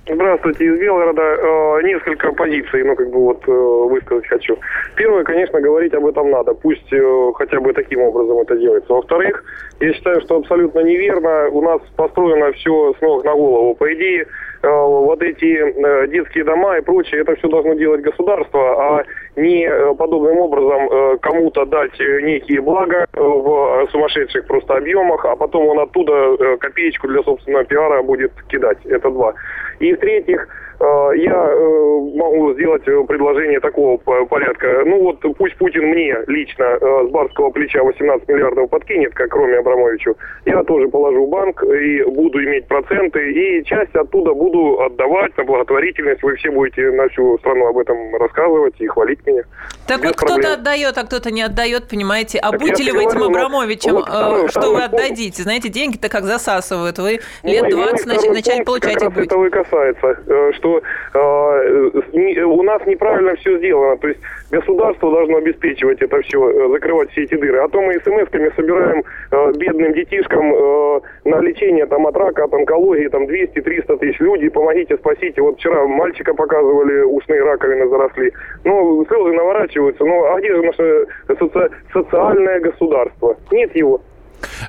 Здравствуйте, 0.07 0.65
из 0.65 0.79
Белгорода. 0.79 1.21
Э, 1.21 1.81
несколько 1.81 2.31
позиций, 2.33 2.83
ну, 2.83 2.95
как 2.95 3.09
бы 3.09 3.19
вот 3.21 3.41
э, 3.47 3.51
высказать 3.51 4.27
хочу. 4.27 4.55
Первое, 4.95 5.23
конечно, 5.23 5.59
говорить 5.59 5.95
об 5.95 6.05
этом 6.05 6.29
надо. 6.29 6.53
Пусть 6.53 6.93
э, 6.93 7.31
хотя 7.33 7.59
бы 7.59 7.73
таким 7.73 8.01
образом 8.01 8.37
это 8.37 8.55
делается. 8.55 8.93
Во-вторых, 8.93 9.43
я 9.79 9.93
считаю, 9.93 10.21
что 10.21 10.35
абсолютно 10.37 10.81
неверно. 10.81 11.49
У 11.49 11.61
нас 11.63 11.81
построено 11.95 12.51
все 12.51 12.93
с 12.93 13.01
ног 13.01 13.23
на 13.25 13.33
голову. 13.33 13.73
По 13.73 13.91
идее, 13.95 14.27
вот 14.61 15.21
эти 15.21 16.07
детские 16.11 16.43
дома 16.43 16.77
и 16.77 16.81
прочее, 16.81 17.21
это 17.21 17.35
все 17.35 17.47
должно 17.47 17.73
делать 17.73 18.01
государство, 18.01 18.59
а 18.99 19.03
не 19.35 19.65
э, 19.65 19.93
подобным 19.95 20.37
образом 20.37 20.89
э, 20.89 21.17
кому-то 21.21 21.65
дать 21.65 21.99
э, 21.99 22.21
некие 22.21 22.61
блага 22.61 23.05
в 23.13 23.87
сумасшедших 23.91 24.47
просто 24.47 24.75
объемах, 24.75 25.25
а 25.25 25.35
потом 25.35 25.67
он 25.67 25.79
оттуда 25.79 26.57
копеечку 26.57 27.07
для 27.07 27.21
собственного 27.23 27.65
пиара 27.65 28.01
будет 28.01 28.31
кидать. 28.47 28.77
Это 28.85 29.09
два. 29.09 29.33
И 29.79 29.93
в-третьих, 29.93 30.47
я 30.79 31.47
э, 31.51 31.99
могу 32.15 32.53
сделать 32.53 32.87
э, 32.87 33.03
предложение 33.07 33.59
такого 33.59 33.97
по- 33.97 34.25
порядка. 34.25 34.83
Ну 34.85 35.01
вот 35.01 35.19
пусть 35.37 35.55
Путин 35.57 35.85
мне 35.87 36.15
лично 36.27 36.63
э, 36.63 37.07
с 37.07 37.11
барского 37.11 37.49
плеча 37.51 37.83
18 37.83 38.27
миллиардов 38.27 38.69
подкинет, 38.69 39.13
как 39.13 39.33
Роме 39.33 39.57
Абрамовичу, 39.59 40.15
я 40.45 40.63
тоже 40.63 40.87
положу 40.89 41.25
в 41.25 41.29
банк 41.29 41.63
и 41.63 42.03
буду 42.03 42.43
иметь 42.43 42.67
проценты, 42.67 43.31
и 43.31 43.63
часть 43.65 43.95
оттуда 43.95 44.33
буду 44.33 44.81
отдавать 44.81 45.37
на 45.37 45.43
благотворительность. 45.45 46.21
Вы 46.23 46.35
все 46.35 46.51
будете 46.51 46.91
на 46.91 47.07
всю 47.09 47.37
страну 47.39 47.67
об 47.67 47.77
этом 47.77 48.15
рассказывать 48.15 48.79
и 48.79 48.87
хвалить 48.87 49.25
меня. 49.25 49.43
Так 49.87 50.01
Без 50.01 50.09
вот 50.09 50.15
кто-то 50.17 50.53
отдает, 50.53 50.97
а 50.97 51.03
кто-то 51.05 51.31
не 51.31 51.41
отдает, 51.41 51.87
понимаете. 51.89 52.39
А 52.39 52.51
Так 52.51 52.59
будете 52.59 52.83
ли 52.83 52.91
вы 52.91 53.03
этим 53.03 53.19
говорю, 53.19 53.29
Абрамовичем, 53.45 53.93
вот 53.93 54.07
второй- 54.07 54.49
что 54.49 54.59
второй 54.61 54.75
вы 54.75 54.83
отдадите? 54.83 55.43
Знаете, 55.43 55.69
деньги-то 55.69 56.09
как 56.09 56.23
засасывают. 56.23 56.97
Вы 56.97 57.19
лет 57.43 57.61
Мой- 57.61 57.61
мой 57.61 57.71
20 57.71 58.07
нач- 58.07 58.13
второй 58.17 58.29
вначале 58.31 58.63
пункт 58.63 58.65
получать 58.83 59.01
их 59.03 59.09
будете. 59.13 59.25
этого 59.27 59.45
и 59.45 59.49
касается, 59.49 60.17
э, 60.27 60.51
что 60.65 60.81
э, 61.13 61.91
не- 62.13 62.43
у 62.43 62.63
нас 62.63 62.85
неправильно 62.85 63.35
все 63.35 63.57
сделано. 63.57 63.97
То 63.97 64.07
есть 64.07 64.19
государство 64.51 65.11
должно 65.11 65.37
обеспечивать 65.37 66.01
это 66.01 66.21
все, 66.21 66.69
закрывать 66.69 67.11
все 67.11 67.23
эти 67.23 67.35
дыры. 67.35 67.59
А 67.59 67.67
то 67.67 67.81
мы 67.81 67.93
смс-ками 67.99 68.51
собираем 68.55 69.03
э, 69.31 69.51
бедным 69.57 69.93
детишкам 69.93 70.53
э, 70.53 70.99
на 71.25 71.39
лечение 71.41 71.85
там, 71.85 72.07
от 72.07 72.17
рака, 72.17 72.45
от 72.45 72.53
онкологии, 72.53 73.07
там 73.09 73.25
200-300 73.25 73.97
тысяч 73.97 74.19
людей, 74.19 74.49
помогите, 74.49 74.97
спасите. 74.97 75.41
Вот 75.41 75.57
вчера 75.57 75.85
мальчика 75.85 76.33
показывали, 76.33 77.01
ушные 77.03 77.43
раковины 77.43 77.87
заросли. 77.87 78.33
Ну, 78.63 79.05
слезы 79.05 79.33
наворачиваются. 79.33 80.03
Ну, 80.03 80.25
а 80.25 80.39
где 80.39 80.55
же 80.55 80.63
наше 80.63 81.05
соци- 81.39 81.71
социальное 81.93 82.59
государство? 82.59 83.35
Нет 83.51 83.75
его. 83.75 84.01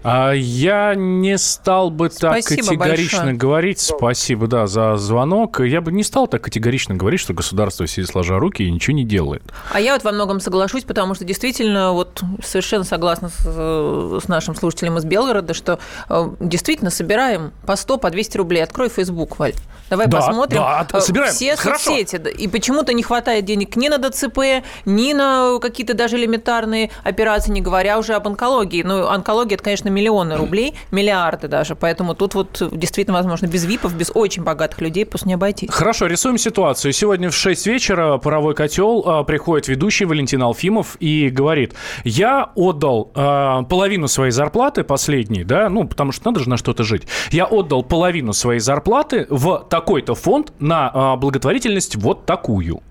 А, 0.02 0.32
Я 0.32 0.94
не 0.94 1.38
стал 1.38 1.90
бы 1.90 2.08
так 2.08 2.40
Спасибо 2.42 2.62
категорично 2.68 3.18
большое. 3.18 3.36
говорить. 3.36 3.80
Спасибо, 3.80 4.46
да, 4.46 4.66
за 4.66 4.96
звонок. 4.96 5.60
Я 5.60 5.80
бы 5.80 5.92
не 5.92 6.02
стал 6.02 6.26
так 6.26 6.42
категорично 6.42 6.94
говорить, 6.94 7.20
что 7.20 7.34
государство 7.34 7.86
сидит 7.86 8.08
сложа 8.08 8.38
руки 8.38 8.62
и 8.62 8.70
ничего 8.70 8.94
не 8.96 9.04
делает. 9.04 9.42
А 9.72 9.80
я 9.80 9.94
вот 9.94 10.04
во 10.04 10.12
многом 10.12 10.40
соглашусь, 10.40 10.84
потому 10.84 11.14
что 11.14 11.24
действительно 11.24 11.92
вот 11.92 12.22
совершенно 12.44 12.84
согласна 12.84 13.28
с, 13.28 14.20
с 14.24 14.28
нашим 14.28 14.54
слушателем 14.54 14.98
из 14.98 15.04
Белгорода, 15.04 15.54
что 15.54 15.78
э, 16.08 16.28
действительно 16.40 16.90
собираем 16.90 17.52
по 17.66 17.76
100, 17.76 17.98
по 17.98 18.10
200 18.10 18.36
рублей. 18.36 18.62
Открой 18.62 18.88
Facebook, 18.88 19.38
Валь. 19.38 19.54
Давай 19.90 20.06
Да, 20.08 20.18
посмотрим. 20.18 20.58
да, 20.60 20.86
э, 20.92 21.00
собираем. 21.00 21.32
Все 21.32 21.56
Хорошо. 21.56 21.90
соцсети. 21.90 22.16
И 22.36 22.48
почему-то 22.48 22.92
не 22.92 23.02
хватает 23.02 23.44
денег 23.44 23.76
ни 23.76 23.88
на 23.88 23.98
ДЦП, 23.98 24.64
ни 24.84 25.12
на 25.12 25.58
какие-то 25.60 25.94
даже 25.94 26.16
элементарные 26.16 26.90
операции, 27.04 27.50
не 27.52 27.60
говоря 27.60 27.98
уже 27.98 28.14
об 28.14 28.26
онкологии. 28.26 28.82
Ну, 28.82 29.06
онкология– 29.06 29.54
это, 29.56 29.64
конечно, 29.66 29.88
миллионы 29.88 30.36
рублей, 30.42 30.74
миллиарды 30.92 31.48
даже. 31.48 31.74
Поэтому 31.74 32.14
тут 32.14 32.34
вот 32.34 32.62
действительно, 32.70 33.16
возможно, 33.16 33.46
без 33.46 33.64
ВИПов, 33.64 33.94
без 33.96 34.12
очень 34.14 34.44
богатых 34.44 34.80
людей 34.80 35.04
просто 35.04 35.26
не 35.26 35.34
обойтись. 35.34 35.70
Хорошо, 35.70 36.06
рисуем 36.06 36.38
ситуацию. 36.38 36.92
Сегодня 36.92 37.30
в 37.30 37.34
6 37.34 37.66
вечера 37.66 38.18
паровой 38.18 38.54
котел 38.54 39.02
а, 39.04 39.24
приходит 39.24 39.66
ведущий 39.66 40.04
Валентин 40.04 40.42
Алфимов 40.42 40.96
и 41.00 41.28
говорит: 41.30 41.74
Я 42.04 42.52
отдал 42.54 43.10
а, 43.14 43.64
половину 43.64 44.06
своей 44.06 44.30
зарплаты 44.30 44.84
последней, 44.84 45.42
да, 45.42 45.68
ну, 45.68 45.84
потому 45.84 46.12
что 46.12 46.26
надо 46.26 46.40
же 46.40 46.48
на 46.48 46.56
что-то 46.56 46.84
жить. 46.84 47.02
Я 47.32 47.46
отдал 47.46 47.82
половину 47.82 48.32
своей 48.32 48.60
зарплаты 48.60 49.26
в 49.30 49.66
такой-то 49.68 50.14
фонд 50.14 50.52
на 50.60 50.90
а, 50.94 51.16
благотворительность 51.16 51.96
вот 51.96 52.24
такую. 52.24 52.82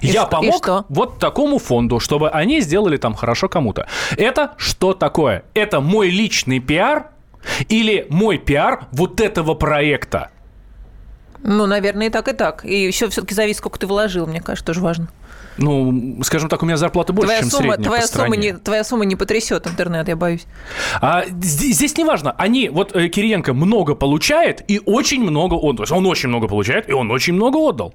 И 0.00 0.08
Я 0.08 0.26
помог 0.26 0.86
вот 0.88 1.18
такому 1.18 1.58
фонду, 1.58 2.00
чтобы 2.00 2.30
они 2.30 2.60
сделали 2.60 2.96
там 2.96 3.14
хорошо 3.14 3.48
кому-то. 3.48 3.86
Это 4.16 4.52
что 4.56 4.94
такое? 4.94 5.44
Это 5.54 5.80
мой 5.80 6.10
личный 6.10 6.60
пиар 6.60 7.08
или 7.68 8.06
мой 8.08 8.38
пиар 8.38 8.86
вот 8.92 9.20
этого 9.20 9.54
проекта? 9.54 10.30
Ну, 11.42 11.66
наверное, 11.66 12.06
и 12.06 12.10
так, 12.10 12.28
и 12.28 12.32
так. 12.32 12.64
И 12.64 12.86
еще 12.86 13.08
все-таки 13.08 13.34
зависит, 13.34 13.58
сколько 13.58 13.78
ты 13.78 13.86
вложил, 13.86 14.26
мне 14.26 14.40
кажется, 14.40 14.64
тоже 14.64 14.80
важно. 14.80 15.08
Ну, 15.58 16.18
скажем 16.22 16.48
так, 16.48 16.62
у 16.62 16.66
меня 16.66 16.76
зарплата 16.76 17.12
больше, 17.12 17.26
твоя 17.26 17.40
чем 17.40 17.50
сумма, 17.50 17.74
средняя 17.74 17.84
твоя 17.84 18.00
по 18.02 18.06
стране. 18.06 18.34
сумма 18.34 18.42
не, 18.42 18.52
твоя 18.54 18.84
сумма 18.84 19.04
не 19.04 19.16
потрясет 19.16 19.66
интернет, 19.66 20.08
я 20.08 20.16
боюсь. 20.16 20.46
А 21.00 21.24
здесь, 21.26 21.76
здесь 21.76 21.96
не 21.98 22.04
важно. 22.04 22.32
Они, 22.38 22.68
вот 22.68 22.96
э, 22.96 23.08
Кириенко 23.08 23.52
много 23.52 23.94
получает 23.94 24.64
и 24.68 24.80
очень 24.84 25.22
много 25.22 25.54
отдал. 25.54 25.76
То 25.76 25.82
есть 25.82 25.92
он 25.92 26.06
очень 26.06 26.28
много 26.28 26.48
получает 26.48 26.88
и 26.88 26.92
он 26.92 27.10
очень 27.10 27.34
много 27.34 27.58
отдал. 27.58 27.94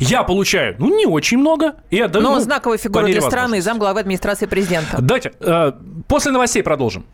Я 0.00 0.22
получаю, 0.22 0.76
ну, 0.78 0.96
не 0.96 1.06
очень 1.06 1.38
много. 1.38 1.74
И 1.90 2.00
отдаю, 2.00 2.24
Но 2.24 2.34
ну, 2.34 2.40
знаковая 2.40 2.78
фигура 2.78 3.06
для 3.06 3.22
страны, 3.22 3.60
замглавы 3.62 4.00
администрации 4.00 4.46
президента. 4.46 4.98
Давайте, 5.00 5.32
э, 5.40 5.72
после 6.08 6.32
новостей 6.32 6.62
продолжим. 6.62 7.04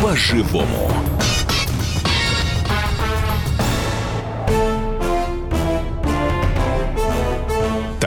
По-живому. 0.00 0.90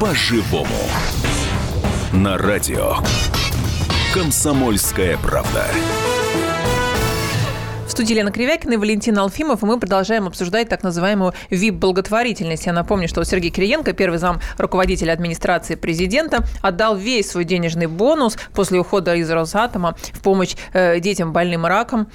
По-живому. 0.00 0.66
На 2.14 2.38
радио. 2.38 2.94
Комсомольская 4.14 5.18
правда. 5.18 5.66
В 7.86 7.90
студии 7.90 8.14
Лена 8.14 8.32
Кривякина 8.32 8.72
и 8.72 8.76
Валентин 8.78 9.18
Алфимов, 9.18 9.62
и 9.62 9.66
мы 9.66 9.78
продолжаем 9.78 10.26
обсуждать 10.26 10.70
так 10.70 10.82
называемую 10.82 11.34
ВИП-благотворительность. 11.50 12.64
Я 12.64 12.72
напомню, 12.72 13.08
что 13.08 13.22
Сергей 13.24 13.50
Кириенко, 13.50 13.92
первый 13.92 14.16
зам 14.16 14.40
руководителя 14.56 15.12
администрации 15.12 15.74
президента, 15.74 16.46
отдал 16.62 16.96
весь 16.96 17.30
свой 17.30 17.44
денежный 17.44 17.86
бонус 17.86 18.38
после 18.54 18.80
ухода 18.80 19.14
из 19.16 19.30
Росатома 19.30 19.96
в 20.14 20.22
помощь 20.22 20.56
э, 20.72 20.98
детям 21.00 21.34
больным 21.34 21.66
раком. 21.66 22.08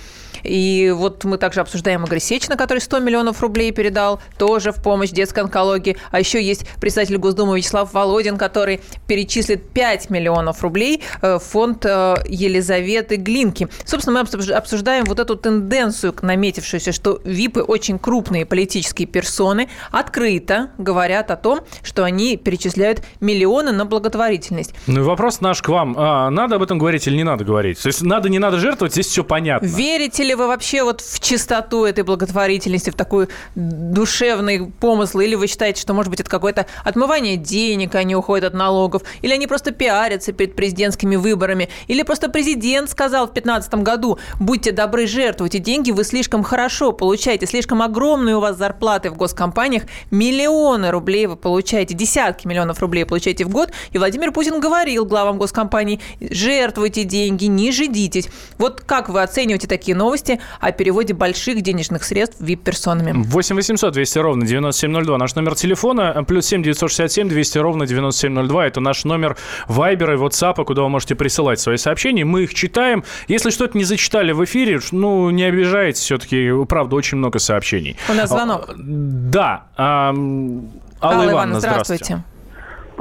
И 0.45 0.91
вот 0.95 1.23
мы 1.23 1.37
также 1.37 1.61
обсуждаем 1.61 2.05
Игоря 2.05 2.19
Сечина, 2.19 2.57
который 2.57 2.79
100 2.79 2.99
миллионов 2.99 3.41
рублей 3.41 3.71
передал 3.71 4.21
тоже 4.37 4.71
в 4.71 4.81
помощь 4.81 5.09
детской 5.09 5.41
онкологии. 5.41 5.97
А 6.11 6.19
еще 6.19 6.41
есть 6.41 6.65
председатель 6.79 7.17
Госдумы 7.17 7.57
Вячеслав 7.57 7.93
Володин, 7.93 8.37
который 8.37 8.81
перечислит 9.07 9.69
5 9.69 10.09
миллионов 10.09 10.61
рублей 10.63 11.01
э, 11.21 11.35
в 11.37 11.43
фонд 11.43 11.85
э, 11.85 12.15
Елизаветы 12.27 13.15
Глинки. 13.15 13.67
Собственно, 13.85 14.19
мы 14.19 14.27
обсуж- 14.27 14.51
обсуждаем 14.51 15.05
вот 15.05 15.19
эту 15.19 15.35
тенденцию, 15.35 16.13
наметившуюся, 16.21 16.91
что 16.91 17.21
ВИПы 17.23 17.61
очень 17.61 17.99
крупные 17.99 18.45
политические 18.45 19.07
персоны 19.07 19.69
открыто 19.91 20.69
говорят 20.77 21.31
о 21.31 21.35
том, 21.35 21.61
что 21.83 22.03
они 22.03 22.37
перечисляют 22.37 23.03
миллионы 23.19 23.71
на 23.71 23.85
благотворительность. 23.85 24.73
Ну 24.87 25.01
и 25.01 25.03
вопрос 25.03 25.41
наш 25.41 25.61
к 25.61 25.69
вам. 25.69 25.95
А, 25.97 26.29
надо 26.29 26.55
об 26.55 26.63
этом 26.63 26.77
говорить 26.77 27.07
или 27.07 27.15
не 27.15 27.23
надо 27.23 27.43
говорить? 27.43 27.81
То 27.81 27.87
есть 27.87 28.01
надо, 28.01 28.29
не 28.29 28.39
надо 28.39 28.59
жертвовать, 28.59 28.93
здесь 28.93 29.07
все 29.07 29.23
понятно. 29.23 29.65
Верите 29.65 30.23
ли 30.23 30.34
вы 30.35 30.47
вообще 30.47 30.83
вот 30.83 31.01
в 31.01 31.19
чистоту 31.19 31.85
этой 31.85 32.03
благотворительности, 32.03 32.89
в 32.89 32.95
такой 32.95 33.27
душевный 33.55 34.67
помысл? 34.67 35.19
Или 35.19 35.35
вы 35.35 35.47
считаете, 35.47 35.81
что, 35.81 35.93
может 35.93 36.09
быть, 36.09 36.19
это 36.19 36.29
какое-то 36.29 36.65
отмывание 36.83 37.37
денег, 37.37 37.95
они 37.95 38.15
уходят 38.15 38.45
от 38.45 38.53
налогов? 38.53 39.03
Или 39.21 39.33
они 39.33 39.47
просто 39.47 39.71
пиарятся 39.71 40.31
перед 40.31 40.55
президентскими 40.55 41.15
выборами? 41.15 41.69
Или 41.87 42.03
просто 42.03 42.29
президент 42.29 42.89
сказал 42.89 43.27
в 43.27 43.33
2015 43.33 43.75
году, 43.75 44.19
будьте 44.39 44.71
добры, 44.71 45.07
жертвуйте 45.07 45.59
деньги, 45.59 45.91
вы 45.91 46.03
слишком 46.03 46.43
хорошо 46.43 46.91
получаете, 46.91 47.45
слишком 47.45 47.81
огромные 47.81 48.37
у 48.37 48.39
вас 48.39 48.57
зарплаты 48.57 49.09
в 49.09 49.15
госкомпаниях, 49.15 49.83
миллионы 50.11 50.91
рублей 50.91 51.27
вы 51.27 51.35
получаете, 51.35 51.93
десятки 51.93 52.47
миллионов 52.47 52.79
рублей 52.79 53.05
получаете 53.05 53.45
в 53.45 53.49
год. 53.49 53.71
И 53.91 53.97
Владимир 53.97 54.31
Путин 54.31 54.59
говорил 54.59 55.05
главам 55.05 55.37
госкомпаний, 55.37 56.01
жертвуйте 56.19 57.03
деньги, 57.03 57.45
не 57.45 57.71
жидитесь. 57.71 58.29
Вот 58.57 58.81
как 58.81 59.09
вы 59.09 59.21
оцениваете 59.21 59.67
такие 59.67 59.95
новости 59.95 60.24
о 60.59 60.71
переводе 60.71 61.13
больших 61.13 61.61
денежных 61.61 62.03
средств 62.03 62.41
вип-персонами? 62.41 63.13
8 63.15 63.55
800 63.55 63.93
200 63.93 64.17
ровно 64.19 64.45
9702 64.45 65.17
наш 65.17 65.35
номер 65.35 65.55
телефона, 65.55 66.23
плюс 66.27 66.45
7 66.45 66.63
967 66.63 67.29
200 67.29 67.57
ровно 67.59 67.85
9702. 67.87 68.67
Это 68.67 68.79
наш 68.81 69.03
номер 69.05 69.37
Вайбера 69.67 70.15
и 70.15 70.17
WhatsApp, 70.17 70.63
куда 70.65 70.83
вы 70.83 70.89
можете 70.89 71.15
присылать 71.15 71.59
свои 71.59 71.77
сообщения. 71.77 72.25
Мы 72.25 72.43
их 72.43 72.53
читаем. 72.53 73.03
Если 73.27 73.49
что-то 73.49 73.77
не 73.77 73.83
зачитали 73.83 74.31
в 74.31 74.43
эфире, 74.45 74.79
ну, 74.91 75.29
не 75.29 75.43
обижайтесь, 75.43 76.01
все-таки, 76.01 76.49
правда, 76.67 76.95
очень 76.95 77.17
много 77.17 77.39
сообщений. 77.39 77.97
У 78.09 78.13
нас 78.13 78.29
звонок. 78.29 78.69
А, 78.69 78.73
Да. 78.77 79.63
ам, 79.77 80.69
Алла, 81.01 81.13
Алла 81.13 81.13
Ивановна, 81.13 81.31
Ивановна, 81.31 81.59
здравствуйте. 81.59 82.05
здравствуйте. 82.05 82.34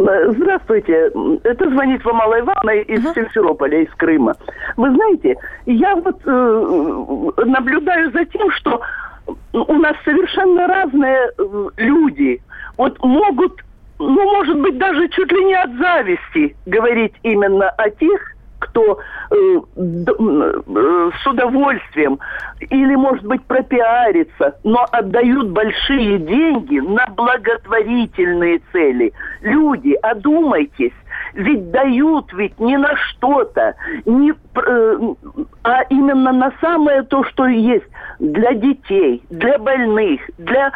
Здравствуйте. 0.05 1.11
Это 1.45 1.71
звонит 1.71 2.05
вам 2.05 2.21
Алла 2.21 2.41
Ивановна 2.41 2.71
из 2.83 3.03
Симферополя, 3.15 3.81
из 3.81 3.91
Крыма. 3.95 4.35
Вы 4.77 4.91
знаете, 4.95 5.37
я 5.65 5.97
вот 5.97 6.21
э, 6.27 7.45
наблюдаю 7.47 8.11
за 8.13 8.27
тем, 8.27 8.51
что 8.51 8.83
у 9.53 9.73
нас 9.75 9.97
совершенно 10.05 10.67
разные 10.67 11.31
э, 11.39 11.69
люди. 11.79 12.43
Вот 12.77 13.03
могут, 13.03 13.65
ну, 13.99 14.33
может 14.37 14.61
быть, 14.61 14.77
даже 14.77 15.09
чуть 15.09 15.33
ли 15.33 15.45
не 15.45 15.55
от 15.55 15.73
зависти 15.79 16.55
говорить 16.67 17.15
именно 17.23 17.71
о 17.71 17.89
тех, 17.89 18.34
кто 18.65 18.99
э, 19.31 19.35
э, 19.77 21.11
с 21.23 21.27
удовольствием 21.27 22.19
или, 22.61 22.95
может 22.95 23.25
быть, 23.25 23.43
пропиарится, 23.45 24.57
но 24.65 24.87
отдают 24.91 25.51
большие 25.51 26.19
деньги 26.19 26.79
на 26.79 27.07
благотворительные 27.09 28.61
цели. 28.73 29.13
Люди, 29.43 29.93
одумайтесь. 30.03 30.93
Ведь 31.35 31.71
дают 31.71 32.33
ведь 32.33 32.59
не 32.61 32.77
на 32.77 32.97
что-то, 32.97 33.75
не, 34.07 34.33
э, 34.33 35.15
а 35.65 35.83
именно 35.91 36.33
на 36.33 36.53
самое 36.61 37.03
то, 37.03 37.25
что 37.25 37.47
есть 37.47 37.87
для 38.19 38.55
детей, 38.55 39.23
для 39.31 39.59
больных, 39.59 40.21
для 40.39 40.73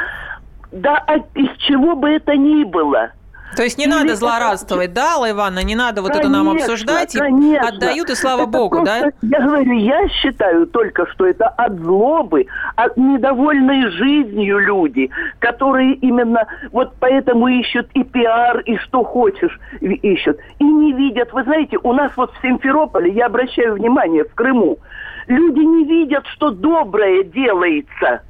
да 0.73 0.97
от- 0.99 1.35
из 1.35 1.51
чего 1.59 1.95
бы 1.97 2.11
это 2.11 2.37
ни 2.37 2.65
было. 2.65 3.13
То 3.57 3.63
есть 3.63 3.79
не 3.79 3.85
Или 3.85 3.91
надо 3.91 4.05
это- 4.07 4.17
злорадствовать, 4.17 4.93
да, 4.93 5.15
Алла 5.15 5.31
Ивановна? 5.31 5.65
Не 5.65 5.75
надо 5.75 6.03
вот 6.03 6.15
это 6.15 6.29
нам 6.29 6.47
Конечно, 6.47 6.65
обсуждать. 6.75 7.13
конечно. 7.17 7.69
Отдают, 7.69 8.11
и 8.11 8.15
слава 8.15 8.43
Это 8.43 8.51
богу, 8.51 8.85
да? 8.85 9.01
просто, 9.01 9.19
Я 9.27 9.41
говорю, 9.41 9.73
я 9.73 10.09
считаю 10.09 10.67
только, 10.67 11.07
что 11.13 11.27
это 11.27 11.49
от 11.49 11.77
злобы, 11.79 12.47
от 12.77 12.97
недовольной 12.97 13.89
жизнью 13.91 14.59
люди, 14.59 15.11
которые 15.39 15.95
именно 15.95 16.47
вот 16.73 16.95
поэтому 17.01 17.49
ищут 17.49 17.89
и 17.95 18.05
пиар, 18.05 18.61
и 18.61 18.77
что 18.77 19.03
хочешь 19.05 19.59
ищут. 19.81 20.39
И 20.59 20.65
не 20.65 20.93
видят, 20.93 21.33
вы 21.33 21.43
знаете, 21.45 21.79
у 21.83 21.93
нас 21.93 22.13
вот 22.17 22.33
в 22.35 22.43
Симферополе, 22.43 23.11
я 23.13 23.27
обращаю 23.27 23.75
внимание, 23.75 24.25
в 24.25 24.35
Крыму, 24.35 24.79
люди 25.27 25.61
не 25.61 25.85
видят, 25.85 26.27
что 26.35 26.51
доброе 26.51 27.25
делается 27.25 28.23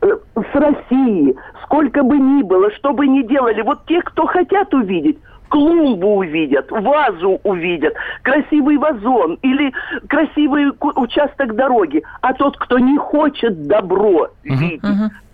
с 0.00 0.54
России, 0.54 1.34
сколько 1.64 2.02
бы 2.02 2.18
ни 2.18 2.42
было, 2.42 2.70
что 2.72 2.92
бы 2.92 3.06
ни 3.06 3.22
делали, 3.22 3.62
вот 3.62 3.86
те, 3.86 4.00
кто 4.02 4.26
хотят 4.26 4.72
увидеть, 4.74 5.18
клумбу 5.48 6.16
увидят, 6.16 6.70
вазу 6.70 7.40
увидят, 7.44 7.94
красивый 8.22 8.76
вазон 8.76 9.38
или 9.42 9.72
красивый 10.08 10.72
участок 10.80 11.54
дороги. 11.54 12.02
А 12.22 12.34
тот, 12.34 12.56
кто 12.56 12.78
не 12.78 12.98
хочет 12.98 13.66
добро 13.66 14.28
видеть, 14.42 14.82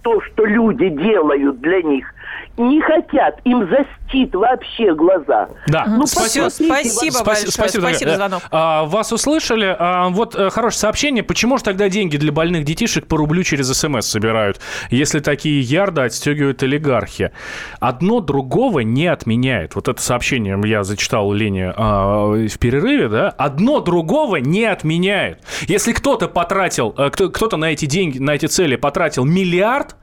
то, 0.02 0.20
что 0.20 0.44
люди 0.44 0.88
делают 0.88 1.60
для 1.60 1.82
них, 1.82 2.14
не 2.56 2.80
хотят, 2.80 3.40
им 3.44 3.68
застит 3.68 4.34
вообще 4.34 4.94
глаза. 4.94 5.48
Да, 5.66 5.84
Мгм. 5.86 6.06
спасибо. 6.06 6.48
Спасибо 6.48 7.12
Спаси- 7.12 7.24
большое, 7.24 7.50
спасибо, 7.50 7.80
спасибо 7.82 8.10
за 8.10 8.16
звонок. 8.16 8.42
А, 8.50 8.84
вас 8.84 9.12
услышали. 9.12 9.74
А, 9.78 10.08
вот 10.08 10.34
э, 10.34 10.50
хорошее 10.50 10.80
сообщение. 10.80 11.22
Почему 11.22 11.56
же 11.58 11.64
тогда 11.64 11.88
деньги 11.88 12.16
для 12.16 12.32
больных 12.32 12.64
детишек 12.64 13.06
по 13.06 13.16
рублю 13.16 13.42
через 13.42 13.68
СМС 13.72 14.06
собирают, 14.06 14.60
если 14.90 15.20
такие 15.20 15.60
ярды 15.60 16.02
отстегивают 16.02 16.62
олигархи? 16.62 17.30
Одно 17.78 18.20
другого 18.20 18.80
не 18.80 19.06
отменяет. 19.06 19.74
Вот 19.74 19.88
это 19.88 20.02
сообщение 20.02 20.60
я 20.64 20.84
зачитал 20.84 21.32
Лене 21.32 21.72
а, 21.76 22.26
в 22.32 22.58
перерыве, 22.58 23.08
да? 23.08 23.28
Одно 23.38 23.80
другого 23.80 24.36
не 24.36 24.64
отменяет. 24.64 25.38
Если 25.62 25.92
кто-то 25.92 26.28
потратил, 26.28 26.94
э, 26.98 27.10
кто- 27.10 27.30
кто-то 27.30 27.56
на 27.56 27.72
эти 27.72 27.86
деньги, 27.86 28.18
на 28.18 28.32
эти 28.32 28.46
цели 28.46 28.76
потратил 28.76 29.24
миллиард, 29.24 29.96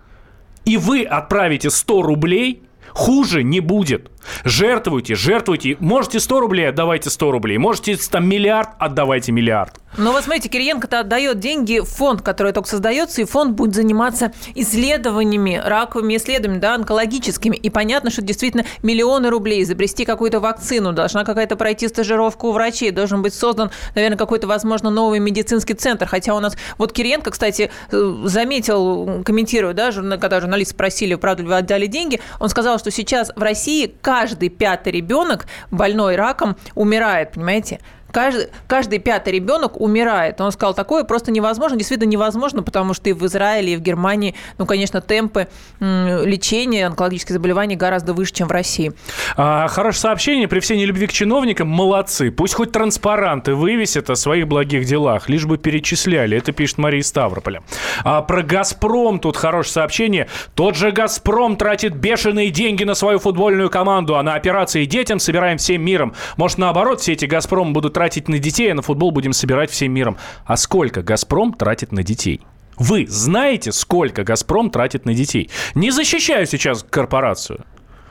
и 0.67 0.75
вы 0.75 1.03
отправите 1.03 1.69
100 1.69 2.01
рублей, 2.01 2.61
хуже 2.89 3.41
не 3.41 3.61
будет. 3.61 4.11
Жертвуйте, 4.43 5.15
жертвуйте. 5.15 5.77
Можете 5.79 6.19
100 6.19 6.39
рублей, 6.41 6.67
отдавайте 6.67 7.09
100 7.09 7.31
рублей. 7.31 7.57
Можете 7.57 7.95
там 7.95 8.27
миллиард, 8.27 8.69
отдавайте 8.77 9.31
миллиард. 9.31 9.79
Ну 9.95 10.11
вот 10.11 10.23
смотрите, 10.23 10.49
Кириенко-то 10.49 10.99
отдает 10.99 11.39
деньги 11.39 11.79
в 11.79 11.85
фонд, 11.85 12.21
который 12.21 12.51
только 12.51 12.69
создается, 12.69 13.21
и 13.21 13.25
фонд 13.25 13.53
будет 13.53 13.73
заниматься 13.73 14.31
исследованиями, 14.53 15.59
раковыми 15.63 16.17
исследованиями, 16.17 16.61
да, 16.61 16.75
онкологическими. 16.75 17.55
И 17.55 17.69
понятно, 17.71 18.11
что 18.11 18.21
действительно 18.21 18.65
миллионы 18.83 19.29
рублей, 19.29 19.63
изобрести 19.63 20.05
какую-то 20.05 20.39
вакцину, 20.39 20.93
должна 20.93 21.23
какая-то 21.23 21.55
пройти 21.55 21.87
стажировку 21.87 22.49
у 22.49 22.51
врачей, 22.51 22.91
должен 22.91 23.23
быть 23.23 23.33
создан, 23.33 23.71
наверное, 23.95 24.17
какой-то, 24.17 24.45
возможно, 24.45 24.91
новый 24.91 25.19
медицинский 25.19 25.73
центр. 25.73 26.05
Хотя 26.05 26.35
у 26.35 26.39
нас... 26.39 26.55
Вот 26.77 26.93
Кириенко, 26.93 27.31
кстати, 27.31 27.71
э, 27.91 28.15
заметил, 28.25 29.23
комментируя, 29.23 29.73
да, 29.73 29.91
когда 29.91 30.41
журналисты 30.41 30.73
спросили, 30.75 31.15
правда 31.15 31.41
ли 31.41 31.47
вы 31.47 31.57
отдали 31.57 31.87
деньги, 31.87 32.19
он 32.39 32.49
сказал, 32.49 32.77
что 32.77 32.91
сейчас 32.91 33.31
в 33.35 33.41
России 33.41 33.95
каждый 34.01 34.49
пятый 34.49 34.91
ребенок 34.91 35.47
больной 35.71 36.17
раком 36.17 36.55
умирает, 36.75 37.31
понимаете? 37.31 37.79
Каждый, 38.11 38.47
каждый 38.67 38.99
пятый 38.99 39.33
ребенок 39.33 39.79
умирает. 39.79 40.39
Он 40.41 40.51
сказал, 40.51 40.73
такое 40.73 41.03
просто 41.03 41.31
невозможно, 41.31 41.77
действительно 41.77 42.09
невозможно, 42.09 42.63
потому 42.63 42.93
что 42.93 43.09
и 43.09 43.13
в 43.13 43.25
Израиле, 43.25 43.73
и 43.73 43.77
в 43.77 43.81
Германии, 43.81 44.35
ну, 44.57 44.65
конечно, 44.65 45.01
темпы 45.01 45.47
лечения 45.79 46.87
онкологических 46.87 47.33
заболеваний 47.33 47.75
гораздо 47.75 48.13
выше, 48.13 48.33
чем 48.33 48.47
в 48.47 48.51
России. 48.51 48.93
А, 49.35 49.67
хорошее 49.67 50.01
сообщение. 50.01 50.47
При 50.47 50.59
всей 50.59 50.77
нелюбви 50.77 51.07
к 51.07 51.11
чиновникам 51.11 51.67
молодцы. 51.67 52.31
Пусть 52.31 52.53
хоть 52.53 52.71
транспаранты 52.71 53.53
вывесят 53.55 54.09
о 54.09 54.15
своих 54.15 54.47
благих 54.47 54.85
делах, 54.85 55.29
лишь 55.29 55.45
бы 55.45 55.57
перечисляли. 55.57 56.37
Это 56.37 56.51
пишет 56.51 56.77
Мария 56.77 57.03
Ставрополя. 57.03 57.63
А 58.03 58.21
про 58.21 58.41
«Газпром» 58.41 59.19
тут 59.19 59.37
хорошее 59.37 59.73
сообщение. 59.73 60.27
Тот 60.55 60.75
же 60.75 60.91
«Газпром» 60.91 61.55
тратит 61.55 61.95
бешеные 61.95 62.49
деньги 62.49 62.83
на 62.83 62.95
свою 62.95 63.19
футбольную 63.19 63.69
команду, 63.69 64.17
а 64.17 64.23
на 64.23 64.35
операции 64.35 64.85
детям 64.85 65.19
собираем 65.19 65.57
всем 65.57 65.81
миром. 65.81 66.13
Может, 66.37 66.57
наоборот, 66.57 67.01
все 67.01 67.13
эти 67.13 67.25
«Газпром» 67.25 67.73
будут 67.73 67.96
тратить 67.97 68.29
на 68.29 68.37
детей, 68.37 68.71
а 68.71 68.75
на 68.75 68.83
футбол 68.83 69.09
будем 69.09 69.33
собирать 69.33 69.71
всем 69.71 69.91
миром. 69.91 70.17
А 70.45 70.55
сколько 70.55 71.01
«Газпром» 71.01 71.51
тратит 71.51 71.91
на 71.91 72.03
детей? 72.03 72.41
Вы 72.77 73.07
знаете, 73.07 73.71
сколько 73.71 74.23
«Газпром» 74.23 74.69
тратит 74.69 75.05
на 75.05 75.15
детей? 75.15 75.49
Не 75.73 75.89
защищаю 75.89 76.45
сейчас 76.45 76.85
корпорацию. 76.87 77.65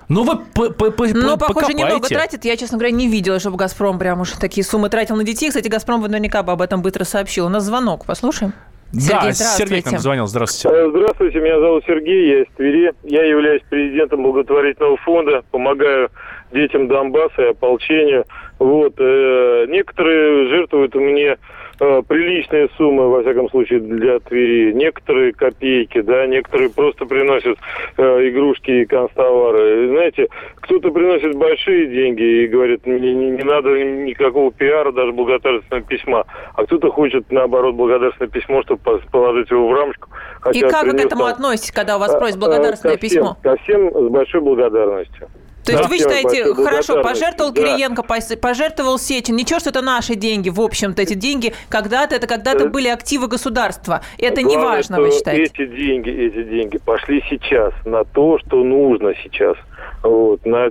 Ну, 0.09 0.25
вы 0.25 0.39
по 0.39 0.67
-по 0.67 0.91
-по 0.91 1.13
Ну, 1.15 1.37
похоже, 1.37 1.75
немного 1.75 2.09
тратит. 2.09 2.45
Я, 2.45 2.57
честно 2.57 2.79
говоря, 2.79 2.93
не 2.93 3.07
видела, 3.07 3.39
чтобы 3.39 3.59
«Газпром» 3.59 4.01
прям 4.01 4.23
уж 4.23 4.33
такие 4.33 4.65
суммы 4.65 4.89
тратил 4.89 5.15
на 5.15 5.23
детей. 5.23 5.51
Кстати, 5.51 5.69
«Газпром» 5.69 6.03
наверняка 6.03 6.43
бы 6.43 6.51
об 6.51 6.63
этом 6.63 6.83
быстро 6.83 7.05
сообщил. 7.05 7.47
У 7.47 7.49
нас 7.49 7.63
звонок. 7.63 8.07
Послушаем. 8.07 8.55
Сергей, 8.93 9.29
да, 9.29 9.33
Сергей 9.33 9.83
к 9.83 9.91
нам 9.93 10.01
звонил. 10.01 10.27
Здравствуйте. 10.27 10.77
Э, 10.77 10.91
здравствуйте, 10.91 11.41
меня 11.41 11.61
зовут 11.61 11.85
Сергей, 11.87 12.29
я 12.29 12.43
из 12.43 12.47
Твери. 12.57 12.93
Я 13.05 13.25
являюсь 13.25 13.63
президентом 13.69 14.23
благотворительного 14.23 14.97
фонда, 14.99 15.43
помогаю 15.51 16.11
детям 16.53 16.89
Донбасса 16.89 17.43
и 17.43 17.51
ополчению. 17.51 18.25
Вот. 18.59 18.95
Э, 18.99 19.67
некоторые 19.69 20.49
жертвуют 20.49 20.95
мне 20.95 21.37
э, 21.79 22.03
приличные 22.09 22.69
суммы, 22.77 23.09
во 23.09 23.23
всяком 23.23 23.51
случае, 23.51 23.81
для 23.81 24.19
Твери. 24.21 24.73
Некоторые 24.73 25.33
копейки, 25.33 26.01
да, 26.01 26.27
некоторые 26.27 26.71
просто 26.71 27.05
приносят 27.05 27.59
э, 27.99 28.29
игрушки 28.29 28.71
и 28.71 28.87
констовары. 28.87 29.89
Знаете, 29.89 30.29
кто-то 30.57 30.91
приносит 30.91 31.37
большие 31.37 31.87
деньги 31.87 32.45
и 32.45 32.47
говорит, 32.47 32.87
не, 32.87 33.15
не, 33.15 33.31
не 33.31 33.43
надо 33.43 33.71
никакого 33.83 34.51
пиара, 34.53 34.91
даже 34.91 35.13
благодарственного 35.13 35.83
письма. 35.83 36.25
А 36.55 36.65
кто-то 36.65 36.91
хочет, 36.91 37.31
наоборот, 37.31 37.75
благодарственное 37.75 38.31
письмо, 38.31 38.63
чтобы 38.63 39.01
положить 39.13 39.51
его 39.51 39.69
в 39.69 39.75
рамочку. 39.75 40.09
Хотя 40.41 40.59
и 40.59 40.63
как 40.71 40.85
вы 40.85 40.93
к 40.93 41.05
этому 41.05 41.25
там, 41.25 41.33
относитесь, 41.33 41.73
когда 41.73 41.97
у 41.97 42.01
вас 42.01 42.15
просят 42.17 42.39
благодарственное 42.39 42.97
ко 42.97 43.07
всем, 43.07 43.11
письмо? 43.11 43.37
Ко 43.43 43.57
всем 43.57 43.91
с 43.91 44.09
большой 44.09 44.41
благодарностью. 44.41 45.29
То 45.67 45.73
есть 45.73 45.83
да. 45.83 45.89
вы 45.89 45.99
считаете, 45.99 46.55
хорошо, 46.55 47.03
пожертвовал 47.03 47.53
да. 47.53 47.61
Кириенко, 47.61 48.05
пожертвовал 48.05 48.99
Сечин, 48.99 49.35
ничего, 49.35 49.59
что 49.59 49.71
это 49.71 49.83
наши 49.83 50.15
деньги, 50.15 50.49
в 50.49 50.61
общем-то, 50.61 51.03
эти 51.03 51.15
деньги 51.15 51.55
когда-то, 51.69 52.15
это 52.15 52.29
когда-то 52.29 52.69
были 52.69 52.89
активы 52.89 53.27
государства. 53.27 54.01
Это 54.19 54.43
не 54.43 54.57
важно, 54.57 55.01
вы 55.01 55.11
считаете? 55.11 55.43
Эти 55.43 55.67
деньги, 55.67 56.11
эти 56.11 56.43
деньги 56.45 56.79
пошли 56.79 57.23
сейчас 57.29 57.75
на 57.85 58.05
то, 58.05 58.39
что 58.39 58.63
нужно 58.63 59.13
сейчас– 59.23 59.57
вот, 60.07 60.45
на 60.47 60.71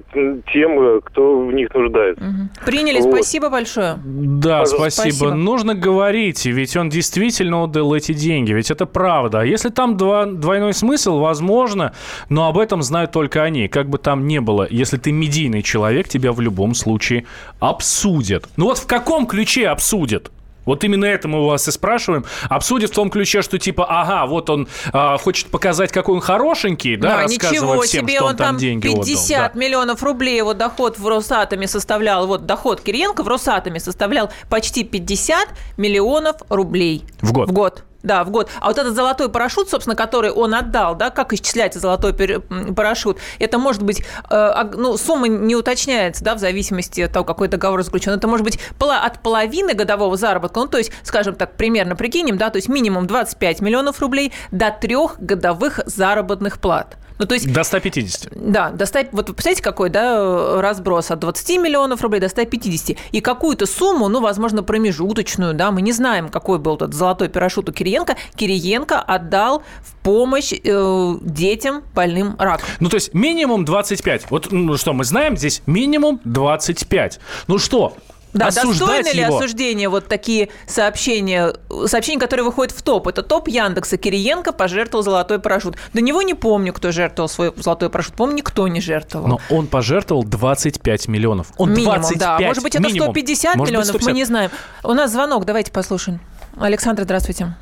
тем, 0.51 1.01
кто 1.01 1.45
в 1.45 1.53
них 1.53 1.73
нуждается. 1.73 2.23
Угу. 2.23 2.65
Приняли, 2.65 2.99
вот. 2.99 3.13
спасибо 3.13 3.49
большое. 3.49 3.97
Да, 4.03 4.59
Пожалуйста. 4.59 4.75
спасибо. 4.77 5.15
спасибо. 5.15 5.33
Нужно 5.33 5.75
говорить, 5.75 6.45
ведь 6.45 6.75
он 6.77 6.89
действительно 6.89 7.63
отдал 7.63 7.93
эти 7.93 8.13
деньги, 8.13 8.53
ведь 8.53 8.71
это 8.71 8.85
правда. 8.85 9.41
А 9.41 9.45
если 9.45 9.69
там 9.69 9.97
два, 9.97 10.25
двойной 10.25 10.73
смысл, 10.73 11.19
возможно, 11.19 11.93
но 12.29 12.47
об 12.47 12.57
этом 12.57 12.81
знают 12.81 13.11
только 13.11 13.43
они. 13.43 13.67
Как 13.67 13.89
бы 13.89 13.97
там 13.97 14.27
ни 14.27 14.39
было, 14.39 14.67
если 14.69 14.97
ты 14.97 15.11
медийный 15.11 15.61
человек, 15.61 16.07
тебя 16.07 16.31
в 16.31 16.41
любом 16.41 16.73
случае 16.75 17.25
обсудят. 17.59 18.47
Ну 18.57 18.65
вот 18.65 18.77
в 18.77 18.87
каком 18.87 19.25
ключе 19.27 19.67
обсудят? 19.67 20.31
Вот 20.65 20.83
именно 20.83 21.05
это 21.05 21.27
мы 21.27 21.43
у 21.43 21.47
вас 21.47 21.67
и 21.67 21.71
спрашиваем. 21.71 22.25
Обсудит 22.49 22.91
в 22.91 22.93
том 22.93 23.09
ключе, 23.09 23.41
что 23.41 23.57
типа, 23.57 23.85
ага, 23.87 24.25
вот 24.25 24.49
он 24.49 24.67
а, 24.91 25.17
хочет 25.17 25.47
показать, 25.47 25.91
какой 25.91 26.15
он 26.15 26.21
хорошенький, 26.21 26.97
да, 26.97 27.17
да 27.17 27.23
ничего 27.25 27.81
всем, 27.81 28.01
себе, 28.01 28.15
что 28.15 28.25
он, 28.25 28.31
он 28.31 28.37
там 28.37 28.57
деньги 28.57 28.87
50 28.87 29.37
отдал, 29.37 29.51
да. 29.53 29.59
миллионов 29.59 30.03
рублей 30.03 30.37
его 30.37 30.53
доход 30.53 30.97
в 30.97 31.07
Росатоме 31.07 31.67
составлял, 31.67 32.27
вот 32.27 32.45
доход 32.45 32.81
Кириенко 32.81 33.23
в 33.23 33.27
Росатоме 33.27 33.79
составлял 33.79 34.31
почти 34.49 34.83
50 34.83 35.49
миллионов 35.77 36.37
рублей. 36.49 37.03
В 37.21 37.31
год. 37.31 37.49
В 37.49 37.53
год. 37.53 37.83
Да, 38.05 38.23
в 38.23 38.29
год. 38.29 38.49
А 38.61 38.67
вот 38.67 38.77
этот 38.77 38.95
золотой 38.95 39.29
парашют, 39.29 39.69
собственно, 39.69 39.95
который 39.95 40.29
он 40.29 40.53
отдал, 40.53 40.95
да, 40.95 41.09
как 41.09 41.33
исчисляется 41.33 41.79
золотой 41.79 42.13
парашют, 42.13 43.17
это 43.39 43.57
может 43.57 43.81
быть, 43.81 44.05
э, 44.29 44.71
ну, 44.75 44.95
сумма 44.95 45.27
не 45.27 45.55
уточняется, 45.55 46.23
да, 46.23 46.35
в 46.35 46.39
зависимости 46.39 47.01
от 47.01 47.11
того, 47.11 47.25
какой 47.25 47.47
договор 47.47 47.81
заключен. 47.81 48.11
Это 48.11 48.27
может 48.27 48.45
быть 48.45 48.59
от 48.79 49.23
половины 49.23 49.73
годового 49.73 50.15
заработка, 50.17 50.59
ну, 50.59 50.67
то 50.67 50.77
есть, 50.77 50.91
скажем 51.01 51.33
так, 51.33 51.57
примерно 51.57 51.95
прикинем, 51.95 52.37
да, 52.37 52.51
то 52.51 52.57
есть 52.57 52.69
минимум 52.69 53.07
25 53.07 53.61
миллионов 53.61 53.99
рублей 53.99 54.31
до 54.51 54.69
трех 54.69 55.19
годовых 55.19 55.79
заработных 55.87 56.59
плат. 56.59 56.97
Ну, 57.17 57.25
то 57.25 57.33
есть, 57.33 57.51
до 57.51 57.63
150. 57.63 58.29
Да, 58.35 58.71
до 58.71 58.85
100, 58.85 58.99
вот 59.11 59.25
представляете, 59.27 59.63
какой 59.63 59.89
да, 59.89 60.61
разброс 60.61 61.11
от 61.11 61.19
20 61.19 61.57
миллионов 61.59 62.01
рублей 62.01 62.19
до 62.19 62.29
150. 62.29 62.97
И 63.11 63.21
какую-то 63.21 63.65
сумму, 63.65 64.09
ну, 64.09 64.21
возможно, 64.21 64.63
промежуточную, 64.63 65.53
да, 65.53 65.71
мы 65.71 65.81
не 65.81 65.91
знаем, 65.91 66.29
какой 66.29 66.59
был 66.59 66.75
этот 66.75 66.93
золотой 66.93 67.29
парашют 67.29 67.69
у 67.69 67.71
Кириенко, 67.71 68.17
Кириенко 68.35 68.99
отдал 68.99 69.63
в 69.81 69.95
помощь 70.03 70.53
э, 70.53 71.15
детям 71.21 71.83
больным 71.93 72.35
раком. 72.37 72.65
Ну, 72.79 72.89
то 72.89 72.95
есть 72.95 73.13
минимум 73.13 73.65
25. 73.65 74.29
Вот 74.29 74.51
ну, 74.51 74.77
что, 74.77 74.93
мы 74.93 75.05
знаем 75.05 75.37
здесь 75.37 75.61
минимум 75.65 76.19
25. 76.25 77.19
Ну 77.47 77.57
что, 77.59 77.95
да, 78.35 78.51
достойны 78.51 79.07
ли 79.09 79.21
его. 79.21 79.37
осуждения 79.37 79.89
вот 79.89 80.07
такие 80.07 80.49
сообщения, 80.67 81.53
сообщения, 81.85 82.19
которые 82.19 82.43
выходят 82.43 82.75
в 82.75 82.81
топ? 82.81 83.07
Это 83.07 83.23
топ 83.23 83.47
Яндекса. 83.47 83.97
Кириенко 83.97 84.51
пожертвовал 84.51 85.03
золотой 85.03 85.39
парашют. 85.39 85.77
До 85.93 86.01
него 86.01 86.21
не 86.21 86.33
помню, 86.33 86.73
кто 86.73 86.91
жертвовал 86.91 87.29
свой 87.29 87.53
золотой 87.55 87.89
парашют. 87.89 88.15
Помню, 88.15 88.35
никто 88.35 88.67
не 88.67 88.81
жертвовал. 88.81 89.27
Но 89.27 89.39
он 89.49 89.67
пожертвовал 89.67 90.23
25 90.23 91.07
миллионов. 91.07 91.47
Он 91.57 91.71
минимум, 91.71 91.95
25. 92.01 92.19
да. 92.19 92.39
Может 92.39 92.63
быть, 92.63 92.75
это 92.75 92.83
минимум. 92.83 93.07
150 93.07 93.55
Может 93.55 93.71
миллионов, 93.71 93.87
150. 93.87 94.11
мы 94.11 94.17
не 94.17 94.25
знаем. 94.25 94.51
У 94.83 94.93
нас 94.93 95.11
звонок, 95.11 95.45
давайте 95.45 95.71
послушаем. 95.71 96.19
Александр, 96.59 97.03
здравствуйте. 97.03 97.55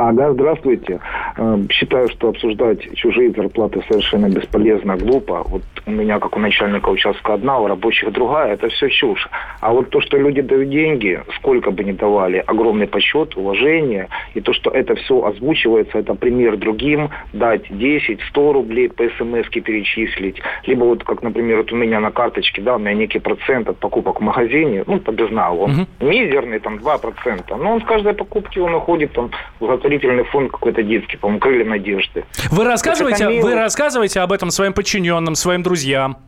Ага, 0.00 0.32
здравствуйте. 0.32 0.98
Эм, 1.36 1.68
считаю, 1.68 2.08
что 2.08 2.30
обсуждать 2.30 2.80
чужие 2.94 3.32
зарплаты 3.32 3.82
совершенно 3.86 4.30
бесполезно, 4.30 4.96
глупо. 4.96 5.44
Вот 5.46 5.62
у 5.84 5.90
меня, 5.90 6.18
как 6.18 6.36
у 6.36 6.40
начальника 6.40 6.88
участка 6.88 7.34
одна, 7.34 7.58
у 7.58 7.66
рабочих 7.66 8.10
другая, 8.10 8.54
это 8.54 8.68
все 8.68 8.88
чушь. 8.88 9.28
А 9.60 9.72
вот 9.72 9.90
то, 9.90 10.00
что 10.00 10.16
люди 10.16 10.40
дают 10.40 10.70
деньги, 10.70 11.20
сколько 11.36 11.70
бы 11.70 11.84
ни 11.84 11.92
давали, 11.92 12.42
огромный 12.46 12.86
почет, 12.86 13.36
уважение, 13.36 14.08
и 14.32 14.40
то, 14.40 14.54
что 14.54 14.70
это 14.70 14.94
все 14.94 15.22
озвучивается, 15.22 15.98
это 15.98 16.14
пример 16.14 16.56
другим, 16.56 17.10
дать 17.34 17.64
10, 17.68 18.20
100 18.30 18.52
рублей 18.54 18.88
по 18.88 19.04
смс 19.04 19.50
перечислить, 19.50 20.40
либо 20.64 20.84
вот, 20.84 21.04
как, 21.04 21.22
например, 21.22 21.58
вот 21.58 21.72
у 21.72 21.76
меня 21.76 22.00
на 22.00 22.10
карточке, 22.10 22.62
да, 22.62 22.76
у 22.76 22.78
меня 22.78 22.94
некий 22.94 23.18
процент 23.18 23.68
от 23.68 23.76
покупок 23.76 24.20
в 24.20 24.24
магазине, 24.24 24.82
ну, 24.86 24.98
по 24.98 25.12
безналу, 25.12 25.64
он 25.64 25.70
угу. 25.72 25.86
мизерный, 26.00 26.58
там, 26.58 26.76
2%, 26.76 27.56
но 27.58 27.72
он 27.72 27.82
с 27.82 27.84
каждой 27.84 28.14
покупки, 28.14 28.58
он 28.58 28.74
уходит, 28.74 29.12
там, 29.12 29.30
в 29.58 29.66
благотворительный 29.90 30.24
фонд 30.24 30.52
какой-то 30.52 30.82
детский, 30.82 31.16
по-моему, 31.16 31.40
«Крылья 31.40 31.64
надежды». 31.64 32.24
Вы 32.50 32.64
рассказываете, 32.64 33.28
вы 33.42 33.54
рассказываете 33.54 34.20
об 34.20 34.32
этом 34.32 34.50
своим 34.50 34.72
подчиненным, 34.72 35.34
своим 35.34 35.62
друзьям? 35.62 36.18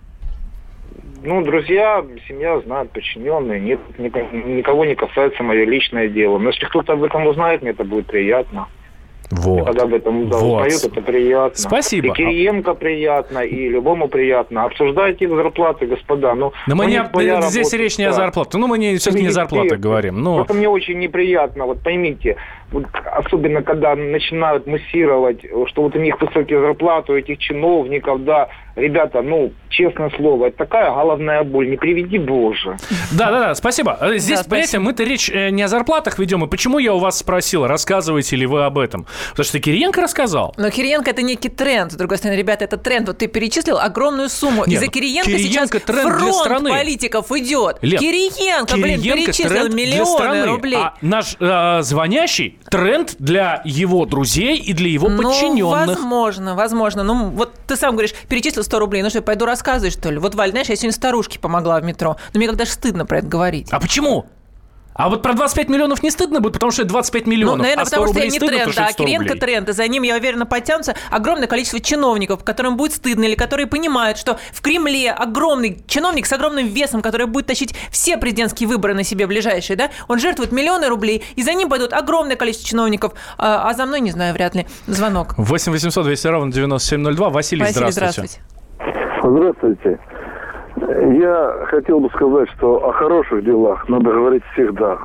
Ну, 1.24 1.42
друзья, 1.42 2.04
семья 2.26 2.60
знают, 2.60 2.90
подчиненные. 2.90 3.60
Нет, 3.60 3.78
никого 3.98 4.84
не 4.84 4.96
касается 4.96 5.42
мое 5.44 5.64
личное 5.64 6.08
дело. 6.08 6.38
Но 6.38 6.50
если 6.50 6.66
кто-то 6.66 6.94
об 6.94 7.04
этом 7.04 7.26
узнает, 7.26 7.62
мне 7.62 7.70
это 7.70 7.84
будет 7.84 8.06
приятно. 8.06 8.66
Вот. 9.32 9.64
Когда 9.64 9.84
об 9.84 9.94
этом 9.94 10.28
да, 10.28 10.36
Вот. 10.36 10.66
узнают, 10.66 10.84
это 10.84 11.00
приятно. 11.00 11.56
Спасибо. 11.56 12.08
И 12.08 12.10
Кириенко 12.12 12.74
приятно, 12.74 13.38
и 13.38 13.68
любому 13.68 14.08
приятно. 14.08 14.64
Обсуждайте 14.64 15.26
зарплаты, 15.26 15.86
господа. 15.86 16.34
Ну, 16.34 16.52
Но 16.66 16.74
мы 16.76 16.84
не, 16.84 17.02
здесь 17.48 17.72
работа, 17.72 17.76
речь 17.78 17.98
не 17.98 18.04
о 18.04 18.10
да. 18.10 18.16
зарплатах. 18.16 18.60
Ну, 18.60 18.66
мы 18.66 18.78
не, 18.78 18.96
все-таки 18.96 19.22
не 19.22 19.28
о 19.28 19.32
зарплатах 19.32 19.80
говорим. 19.80 20.20
Ну, 20.20 20.36
Просто 20.36 20.52
мне 20.52 20.68
очень 20.68 20.98
неприятно, 20.98 21.64
вот 21.64 21.82
поймите, 21.82 22.36
вот 22.72 22.86
особенно 23.12 23.62
когда 23.62 23.94
начинают 23.94 24.66
муссировать, 24.66 25.40
что 25.68 25.82
вот 25.82 25.94
у 25.94 25.98
них 25.98 26.20
высокие 26.20 26.60
зарплаты, 26.60 27.12
у 27.12 27.16
этих 27.16 27.38
чиновников, 27.38 28.24
да, 28.24 28.48
ребята, 28.76 29.22
ну, 29.22 29.52
честное 29.68 30.10
слово, 30.16 30.46
это 30.46 30.58
такая 30.58 30.90
головная 30.90 31.42
боль, 31.44 31.68
не 31.70 31.76
приведи 31.76 32.18
Боже. 32.18 32.76
Да, 33.12 33.30
да, 33.30 33.40
да, 33.40 33.54
спасибо. 33.54 33.98
Здесь, 34.16 34.40
Да, 34.40 34.44
понимаете, 34.44 34.78
мы-то 34.78 35.04
речь 35.04 35.30
э, 35.30 35.50
не 35.50 35.62
о 35.62 35.68
зарплатах 35.68 36.18
ведем. 36.18 36.44
И 36.44 36.48
почему 36.48 36.78
я 36.78 36.94
у 36.94 36.98
вас 36.98 37.18
спросил, 37.18 37.66
рассказываете 37.66 38.36
ли 38.36 38.46
вы 38.46 38.64
об 38.64 38.78
этом? 38.78 39.06
Потому 39.30 39.44
что 39.44 39.60
Кириенко 39.60 40.00
рассказал. 40.00 40.54
Но 40.56 40.70
Кириенко 40.70 41.10
это 41.10 41.22
некий 41.22 41.48
тренд. 41.48 41.92
С 41.92 41.96
другой 41.96 42.18
стороны, 42.18 42.38
ребята, 42.38 42.64
это 42.64 42.76
тренд. 42.76 43.08
Вот 43.08 43.18
ты 43.18 43.26
перечислил 43.26 43.78
огромную 43.78 44.28
сумму. 44.28 44.64
Не, 44.66 44.74
и 44.74 44.76
за 44.76 44.86
ну, 44.86 44.90
Кириенко, 44.90 45.30
Кириенко 45.30 45.78
сейчас 45.78 45.82
тренд 45.82 46.08
для 46.08 46.18
фронт 46.18 46.34
страны. 46.34 46.70
политиков 46.70 47.30
идет. 47.32 47.78
Лен, 47.82 47.98
Кириенко, 47.98 48.76
блин, 48.76 49.00
Кириенко 49.00 49.24
перечислил 49.26 49.68
для 49.68 49.76
миллионы 49.76 50.46
рублей. 50.46 50.78
А 50.78 50.94
наш 51.02 51.36
э, 51.38 51.82
звонящий 51.82 52.58
тренд 52.70 53.16
для 53.18 53.60
его 53.64 54.04
друзей 54.06 54.56
и 54.58 54.72
для 54.72 54.88
его 54.88 55.08
Ну, 55.08 55.22
подчиненных. 55.22 55.88
возможно, 55.98 56.54
возможно. 56.54 57.02
Ну, 57.02 57.30
вот 57.30 57.52
ты 57.66 57.76
сам 57.76 57.92
говоришь, 57.92 58.14
перечислил 58.28 58.62
100 58.64 58.78
рублей. 58.78 59.02
Ну 59.02 59.08
что, 59.08 59.18
я 59.18 59.22
пойду 59.22 59.44
рассказывай, 59.46 59.90
что 59.90 60.10
ли? 60.10 60.18
Вот, 60.18 60.34
Валь, 60.34 60.50
знаешь, 60.50 60.68
я 60.68 60.76
сегодня 60.76 60.92
старушке 60.92 61.38
помогла 61.38 61.80
в 61.80 61.84
метро. 61.84 62.16
Но 62.32 62.38
мне 62.38 62.46
как 62.48 62.56
даже 62.56 62.70
стыдно 62.72 63.06
про 63.06 63.18
это 63.18 63.26
говорить. 63.26 63.68
А 63.70 63.80
почему? 63.80 64.26
А 64.94 65.08
вот 65.08 65.22
про 65.22 65.32
25 65.32 65.68
миллионов 65.68 66.02
не 66.02 66.10
стыдно 66.10 66.40
будет, 66.40 66.54
потому 66.54 66.70
что 66.70 66.82
это 66.82 66.90
25 66.90 67.26
миллионов. 67.26 67.56
Ну, 67.56 67.62
наверное, 67.62 67.82
а 67.82 67.86
100 67.86 67.96
потому 67.96 68.12
что 68.12 68.18
я 68.18 68.24
не 68.26 68.30
стыдно, 68.30 68.58
тренд, 68.58 68.90
100 68.90 69.04
Кириенко 69.04 69.28
рублей. 69.28 69.40
тренд, 69.40 69.68
и 69.68 69.72
за 69.72 69.88
ним, 69.88 70.02
я 70.02 70.16
уверена, 70.16 70.46
подтянутся 70.46 70.94
огромное 71.10 71.46
количество 71.48 71.80
чиновников, 71.80 72.44
которым 72.44 72.76
будет 72.76 72.92
стыдно, 72.92 73.24
или 73.24 73.34
которые 73.34 73.66
понимают, 73.66 74.18
что 74.18 74.38
в 74.52 74.60
Кремле 74.60 75.10
огромный 75.12 75.82
чиновник 75.86 76.26
с 76.26 76.32
огромным 76.32 76.66
весом, 76.66 77.00
который 77.00 77.26
будет 77.26 77.46
тащить 77.46 77.74
все 77.90 78.18
президентские 78.18 78.68
выборы 78.68 78.94
на 78.94 79.02
себе 79.02 79.26
ближайшие, 79.26 79.76
да, 79.76 79.90
он 80.08 80.18
жертвует 80.18 80.52
миллионы 80.52 80.88
рублей, 80.88 81.24
и 81.36 81.42
за 81.42 81.54
ним 81.54 81.68
пойдут 81.68 81.92
огромное 81.92 82.36
количество 82.36 82.68
чиновников, 82.68 83.14
а, 83.38 83.70
а 83.70 83.74
за 83.74 83.86
мной, 83.86 84.00
не 84.00 84.10
знаю, 84.10 84.34
вряд 84.34 84.54
ли. 84.54 84.66
Звонок. 84.86 85.34
8 85.38 85.72
800 85.72 86.04
200 86.04 86.26
ровно 86.26 86.52
9702. 86.52 87.30
Василий, 87.30 87.62
Василий, 87.62 87.90
здравствуйте. 87.92 88.40
здравствуйте. 88.40 88.52
Здравствуйте. 89.22 90.11
Я 90.88 91.66
хотел 91.66 92.00
бы 92.00 92.08
сказать, 92.10 92.48
что 92.56 92.88
о 92.88 92.92
хороших 92.92 93.44
делах 93.44 93.88
надо 93.88 94.10
говорить 94.10 94.42
всегда. 94.52 94.98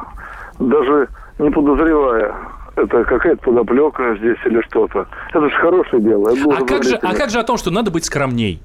Даже 0.60 1.08
не 1.40 1.50
подозревая, 1.52 2.34
это 2.76 3.04
какая-то 3.04 3.42
подоплека 3.44 4.16
здесь 4.18 4.38
или 4.46 4.62
что-то. 4.62 5.06
Это 5.30 5.42
же 5.50 5.56
хорошее 5.58 6.02
дело. 6.02 6.32
А 6.56 6.66
как, 6.66 6.84
же, 6.84 6.96
а 6.96 7.14
как 7.14 7.30
же 7.30 7.40
о 7.40 7.44
том, 7.44 7.58
что 7.58 7.72
надо 7.72 7.92
быть 7.92 8.06
скромней? 8.06 8.60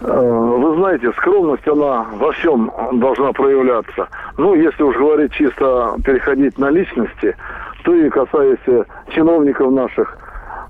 Э, 0.00 0.06
Вы 0.06 0.76
знаете, 0.76 1.10
скромность, 1.12 1.66
она 1.66 2.06
во 2.14 2.32
всем 2.32 2.70
должна 2.92 3.32
проявляться. 3.32 4.08
Ну, 4.38 4.54
если 4.54 4.82
уж 4.82 4.96
говорить 4.96 5.32
чисто, 5.32 5.94
переходить 6.04 6.58
на 6.58 6.70
личности, 6.70 7.36
то 7.84 7.94
и 7.94 8.08
касаясь 8.08 8.58
э, 8.66 8.84
чиновников 9.14 9.72
наших. 9.72 10.16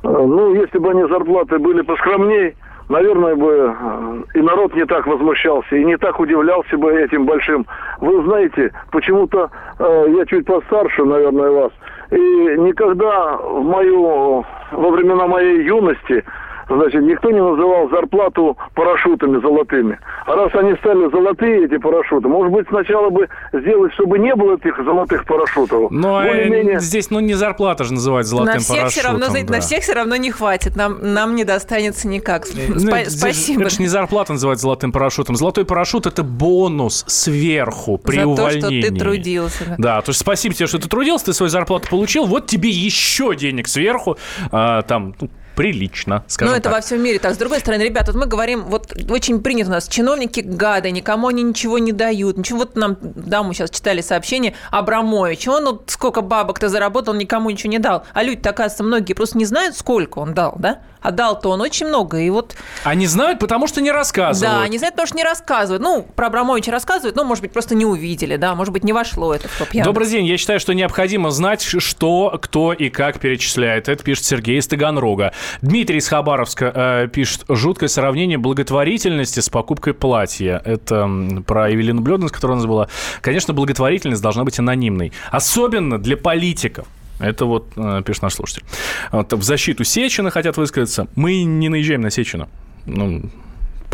Э, 0.03 0.09
Ну, 0.09 0.55
если 0.55 0.79
бы 0.79 0.91
они 0.91 1.07
зарплаты 1.09 1.59
были 1.59 1.83
поскромней, 1.83 2.55
наверное, 2.89 3.35
бы 3.35 3.75
э, 3.77 4.39
и 4.39 4.43
народ 4.43 4.75
не 4.75 4.85
так 4.87 5.07
возмущался, 5.07 5.77
и 5.77 5.85
не 5.85 5.97
так 5.97 6.19
удивлялся 6.21 6.77
бы 6.77 6.93
этим 6.93 7.27
большим. 7.27 7.67
Вы 8.01 8.23
знаете, 8.25 8.73
почему-то 8.91 9.51
э, 9.79 10.07
я 10.17 10.27
чуть 10.27 10.47
постарше, 10.47 11.05
наверное, 11.05 11.51
вас, 11.51 11.73
и 12.11 12.17
никогда 12.17 13.37
в 13.37 13.65
мою, 13.65 14.45
во 14.73 14.91
времена 14.91 15.27
моей 15.27 15.65
юности 15.65 16.25
Значит, 16.69 17.03
никто 17.03 17.31
не 17.31 17.41
называл 17.43 17.89
зарплату 17.91 18.57
парашютами 18.75 19.41
золотыми. 19.41 19.99
А 20.27 20.35
раз 20.35 20.55
они 20.55 20.75
стали 20.77 21.11
золотые, 21.11 21.67
эти 21.67 21.79
парашюты, 21.79 22.29
может 22.29 22.53
быть, 22.53 22.67
сначала 22.69 23.11
бы 23.11 23.29
сделать, 23.53 23.93
чтобы 23.95 24.19
не 24.19 24.35
было 24.35 24.57
этих 24.57 24.77
золотых 24.85 25.25
парашютов. 25.27 25.91
Но 25.91 26.23
э, 26.23 26.29
Более-менее... 26.29 26.81
здесь, 26.81 27.11
ну, 27.11 27.21
не 27.21 27.35
зарплата 27.35 27.85
же 27.85 27.95
называть 27.95 28.27
золотым 28.27 28.55
на 28.55 28.61
всех 28.61 28.77
парашютом. 28.77 28.91
все 28.91 29.09
равно, 29.09 29.27
знаете, 29.27 29.47
да. 29.49 29.55
на 29.55 29.61
всех 29.61 29.83
все 29.83 29.93
равно 29.95 30.17
не 30.17 30.31
хватит. 30.31 30.77
Нам, 30.77 30.99
нам 31.03 31.35
не 31.35 31.45
достанется 31.45 32.09
никак. 32.09 32.47
Ну, 32.69 32.77
Спа- 32.77 33.05
здесь 33.05 33.13
же- 33.13 33.19
спасибо. 33.19 33.61
Это 33.63 33.71
же 33.71 33.83
не 33.83 33.89
зарплата 33.89 34.33
называть 34.33 34.59
золотым 34.61 34.93
парашютом. 34.93 35.37
Золотой 35.37 35.65
парашют– 35.65 36.07
это 36.09 36.23
бонус 36.23 37.05
сверху 37.07 37.99
при 37.99 38.17
За 38.17 38.23
то, 38.23 38.29
увольнении. 38.29 38.83
что 38.83 38.93
ты 38.93 38.99
трудился. 38.99 39.65
да. 39.67 39.75
Да, 39.79 40.03
то 40.03 40.11
есть 40.11 40.21
спасибо 40.21 40.55
тебе, 40.55 40.67
что 40.67 40.79
ты 40.79 40.89
трудился, 40.89 41.27
ты 41.27 41.33
свою 41.33 41.51
зарплату 41.51 41.89
получил, 41.89 42.25
вот 42.27 42.47
тебе 42.47 42.71
еще 42.71 43.35
денег 43.37 43.69
сверху, 43.69 44.17
а, 44.51 44.83
там, 44.83 45.15
ну, 45.21 45.29
прилично, 45.55 46.25
скажем 46.29 46.53
Ну, 46.53 46.57
это 46.57 46.65
так. 46.65 46.75
во 46.75 46.81
всем 46.81 47.03
мире 47.03 47.19
так. 47.19 47.35
С 47.35 47.37
другой 47.37 47.61
стороны, 47.61 47.83
ребят, 47.83 48.07
вот 48.07 48.17
мы 48.17 48.27
говорим, 48.27 48.65
вот 48.65 48.93
очень 49.09 49.41
принято 49.41 49.71
у 49.71 49.73
нас, 49.73 49.89
чиновники 49.89 50.41
гады, 50.41 50.91
никому 50.91 51.29
они 51.29 51.43
ничего 51.43 51.79
не 51.79 51.93
дают. 51.93 52.37
Ничего, 52.37 52.61
вот 52.61 52.77
нам, 52.77 52.97
да, 53.01 53.43
мы 53.43 53.55
сейчас 53.55 53.71
читали 53.71 54.01
сообщение 54.01 54.55
Абрамович, 54.71 55.49
он 55.49 55.65
вот 55.65 55.85
сколько 55.89 56.21
бабок-то 56.21 56.69
заработал, 56.69 57.15
никому 57.15 57.51
ничего 57.51 57.71
не 57.71 57.79
дал. 57.79 58.05
А 58.13 58.23
люди, 58.23 58.47
оказывается, 58.47 58.85
многие 58.85 59.15
просто 59.15 59.39
не 59.39 59.45
знают, 59.45 59.77
сколько 59.77 60.19
он 60.19 60.35
дал, 60.35 60.55
да? 60.59 60.81
А 61.05 61.11
дал-то 61.11 61.51
он 61.51 61.61
очень 61.61 61.87
много, 61.87 62.19
и 62.19 62.31
вот... 62.31 62.57
Они 62.83 63.07
знают, 63.07 63.39
потому 63.39 63.67
что 63.67 63.83
не 63.83 63.93
рассказывают. 63.93 64.59
Да, 64.59 64.63
они 64.65 64.79
знают, 64.79 64.95
потому 64.95 65.07
что 65.07 65.17
не 65.19 65.25
рассказывают. 65.25 65.83
Ну, 65.83 66.07
про 66.17 66.29
Абрамовича 66.29 66.73
рассказывают, 66.73 67.15
но, 67.15 67.25
может 67.25 67.43
быть, 67.43 67.53
просто 67.53 67.75
не 67.75 67.85
увидели, 67.85 68.37
да, 68.37 68.55
может 68.55 68.73
быть, 68.73 68.85
не 68.85 68.95
вошло 68.95 69.35
это 69.35 69.47
в 69.49 69.59
топ 69.59 69.69
Добрый 69.85 70.09
день. 70.09 70.25
Я 70.25 70.39
считаю, 70.39 70.61
что 70.61 70.73
необходимо 70.73 71.31
знать, 71.31 71.61
что, 71.61 72.39
кто 72.41 72.73
и 72.73 72.89
как 72.89 73.21
перечисляет. 73.21 73.91
Это 73.91 74.03
пишет 74.03 74.25
Сергей 74.25 74.59
из 74.59 74.67
Таганрога. 74.67 75.35
Дмитрий 75.63 75.99
из 75.99 76.09
Хабаровска 76.09 76.73
э, 76.75 77.09
пишет 77.09 77.45
жуткое 77.49 77.89
сравнение 77.89 78.39
благотворительности 78.39 79.41
с 79.41 79.49
покупкой 79.49 79.95
платья. 79.95 80.61
Это 80.65 81.09
про 81.47 81.71
Евелину 81.71 82.01
Блёднес, 82.01 82.31
которая 82.31 82.57
у 82.57 82.61
нас 82.61 82.67
была. 82.67 82.89
Конечно, 83.21 83.55
благотворительность 83.55 84.23
должна 84.23 84.45
быть 84.45 84.59
анонимной. 84.59 85.13
Особенно 85.31 85.99
для 85.99 86.17
политиков. 86.17 86.87
Это 87.21 87.45
вот 87.45 87.73
э, 87.77 88.03
пишет 88.05 88.23
наш 88.23 88.35
слушатель. 88.35 88.65
Вот, 89.13 89.33
в 89.33 89.43
защиту 89.43 89.85
Сечина 89.85 90.31
хотят 90.31 90.57
высказаться. 90.57 91.07
Мы 91.15 91.45
не 91.45 91.69
наезжаем 91.69 92.01
на 92.01 92.11
Сечина. 92.11 92.49
Ну, 92.87 93.23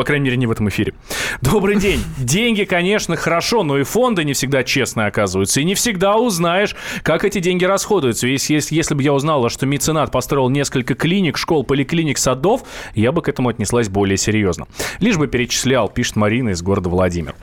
по 0.01 0.05
крайней 0.05 0.25
мере, 0.25 0.39
не 0.39 0.47
в 0.47 0.51
этом 0.51 0.67
эфире. 0.71 0.95
Добрый 1.43 1.77
день. 1.77 2.03
Деньги, 2.17 2.65
конечно, 2.65 3.17
хорошо, 3.17 3.63
но 3.63 3.77
и 3.77 3.83
фонды 3.83 4.25
не 4.25 4.33
всегда 4.33 4.65
честные 4.65 5.09
оказываются. 5.09 5.61
И 5.61 5.65
не 5.65 5.75
всегда 5.75 6.17
узнаешь, 6.17 6.75
как 7.03 7.27
эти 7.27 7.39
деньги 7.39 7.67
расходуются. 7.67 8.27
Если, 8.27 8.55
если, 8.55 8.75
если 8.75 8.95
бы 8.95 9.03
я 9.03 9.13
узнала, 9.13 9.51
что 9.51 9.67
меценат 9.67 10.11
построил 10.11 10.49
несколько 10.49 10.95
клиник, 10.95 11.37
школ, 11.37 11.65
поликлиник, 11.65 12.17
садов, 12.17 12.63
я 12.95 13.13
бы 13.13 13.21
к 13.21 13.29
этому 13.29 13.51
отнеслась 13.51 13.91
более 13.91 14.17
серьезно. 14.17 14.69
Лишь 15.01 15.19
бы 15.19 15.27
перечислял, 15.27 15.91
пишет 15.91 16.17
Марина 16.17 16.49
из 16.49 16.63
города 16.63 16.89
Владимир. 16.89 17.35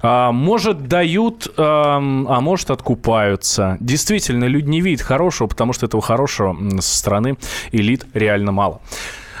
А, 0.00 0.30
может, 0.30 0.86
дают, 0.86 1.52
ам, 1.56 2.28
а 2.28 2.40
может, 2.40 2.70
откупаются. 2.70 3.76
Действительно, 3.80 4.44
люди 4.44 4.68
не 4.68 4.80
видят 4.80 5.04
хорошего, 5.04 5.48
потому 5.48 5.72
что 5.72 5.86
этого 5.86 6.00
хорошего 6.00 6.56
со 6.78 6.96
стороны 6.96 7.38
элит 7.72 8.06
реально 8.14 8.52
мало. 8.52 8.80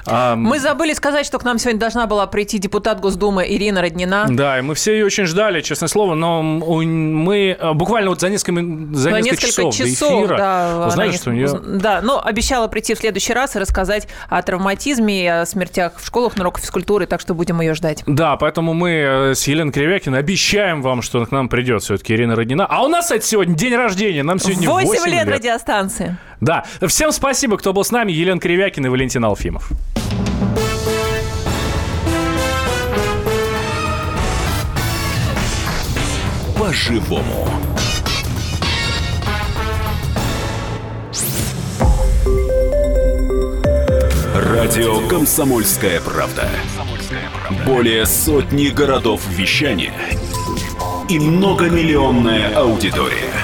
А, 0.06 0.36
Мы 0.36 0.58
забыли 0.58 0.92
сказать, 0.92 1.26
что 1.26 1.38
к 1.38 1.44
нам 1.44 1.58
сегодня 1.58 1.80
должна 1.80 2.06
была 2.06 2.26
прийти 2.26 2.58
депутат 2.58 3.00
Госдумы 3.00 3.46
Ирина 3.48 3.80
Роднина. 3.80 4.26
Да, 4.28 4.58
и 4.58 4.62
мы 4.62 4.74
все 4.74 4.92
ее 4.92 5.06
очень 5.06 5.24
ждали, 5.24 5.60
честное 5.60 5.88
слово, 5.88 6.14
но 6.14 6.42
мы 6.42 7.56
э, 7.58 7.72
буквально 7.72 8.10
вот 8.10 8.20
за 8.20 8.28
несколько, 8.28 8.60
за 8.96 9.10
За 9.10 9.20
несколько, 9.20 9.46
часов, 9.46 9.76
до 9.76 9.84
эфира 9.84 10.36
да, 10.36 10.86
узнали, 10.88 11.08
она 11.08 11.16
что 11.16 11.30
у 11.30 11.32
не- 11.32 11.38
нее... 11.40 11.60
Да, 11.80 12.00
но 12.02 12.24
обещала 12.24 12.68
прийти 12.68 12.94
в 12.94 12.98
следующий 12.98 13.32
раз 13.32 13.56
и 13.56 13.58
рассказать 13.58 14.08
о 14.28 14.42
травматизме 14.42 15.24
и 15.24 15.26
о 15.26 15.46
смертях 15.46 15.94
в 15.96 16.06
школах 16.06 16.36
на 16.36 16.42
уроках 16.42 16.62
физкультуры, 16.62 17.06
так 17.06 17.20
что 17.20 17.34
будем 17.34 17.60
ее 17.60 17.74
ждать. 17.74 18.02
Да, 18.06 18.36
поэтому 18.36 18.74
мы 18.74 18.90
э, 18.90 19.34
с 19.34 19.46
Еленой 19.46 19.72
Кривякиной 19.72 20.18
обещаем 20.18 20.82
вам, 20.82 21.02
что 21.02 21.24
к 21.24 21.30
нам 21.30 21.48
придет 21.48 21.82
все-таки 21.82 22.14
Ирина 22.14 22.36
Роднина. 22.36 22.66
А 22.66 22.82
у 22.82 22.88
нас, 22.88 23.04
кстати, 23.06 23.24
сегодня 23.24 23.54
день 23.54 23.74
рождения, 23.74 24.22
нам 24.22 24.38
сегодня 24.38 24.68
8, 24.68 24.86
8 24.86 25.10
лет 25.10 25.28
радиостанции. 25.28 26.16
Да, 26.40 26.64
всем 26.86 27.12
спасибо, 27.12 27.56
кто 27.56 27.72
был 27.72 27.84
с 27.84 27.90
нами. 27.90 28.12
Елена 28.12 28.40
Кривякина 28.40 28.86
и 28.86 28.88
Валентин 28.88 29.24
Алфимов. 29.24 29.70
По-живому. 36.58 37.48
Радио 44.34 45.06
«Комсомольская 45.08 46.00
правда». 46.00 46.48
Более 47.66 48.06
сотни 48.06 48.68
городов 48.68 49.20
вещания 49.28 49.92
и 51.08 51.18
многомиллионная 51.18 52.56
аудитория. 52.56 53.43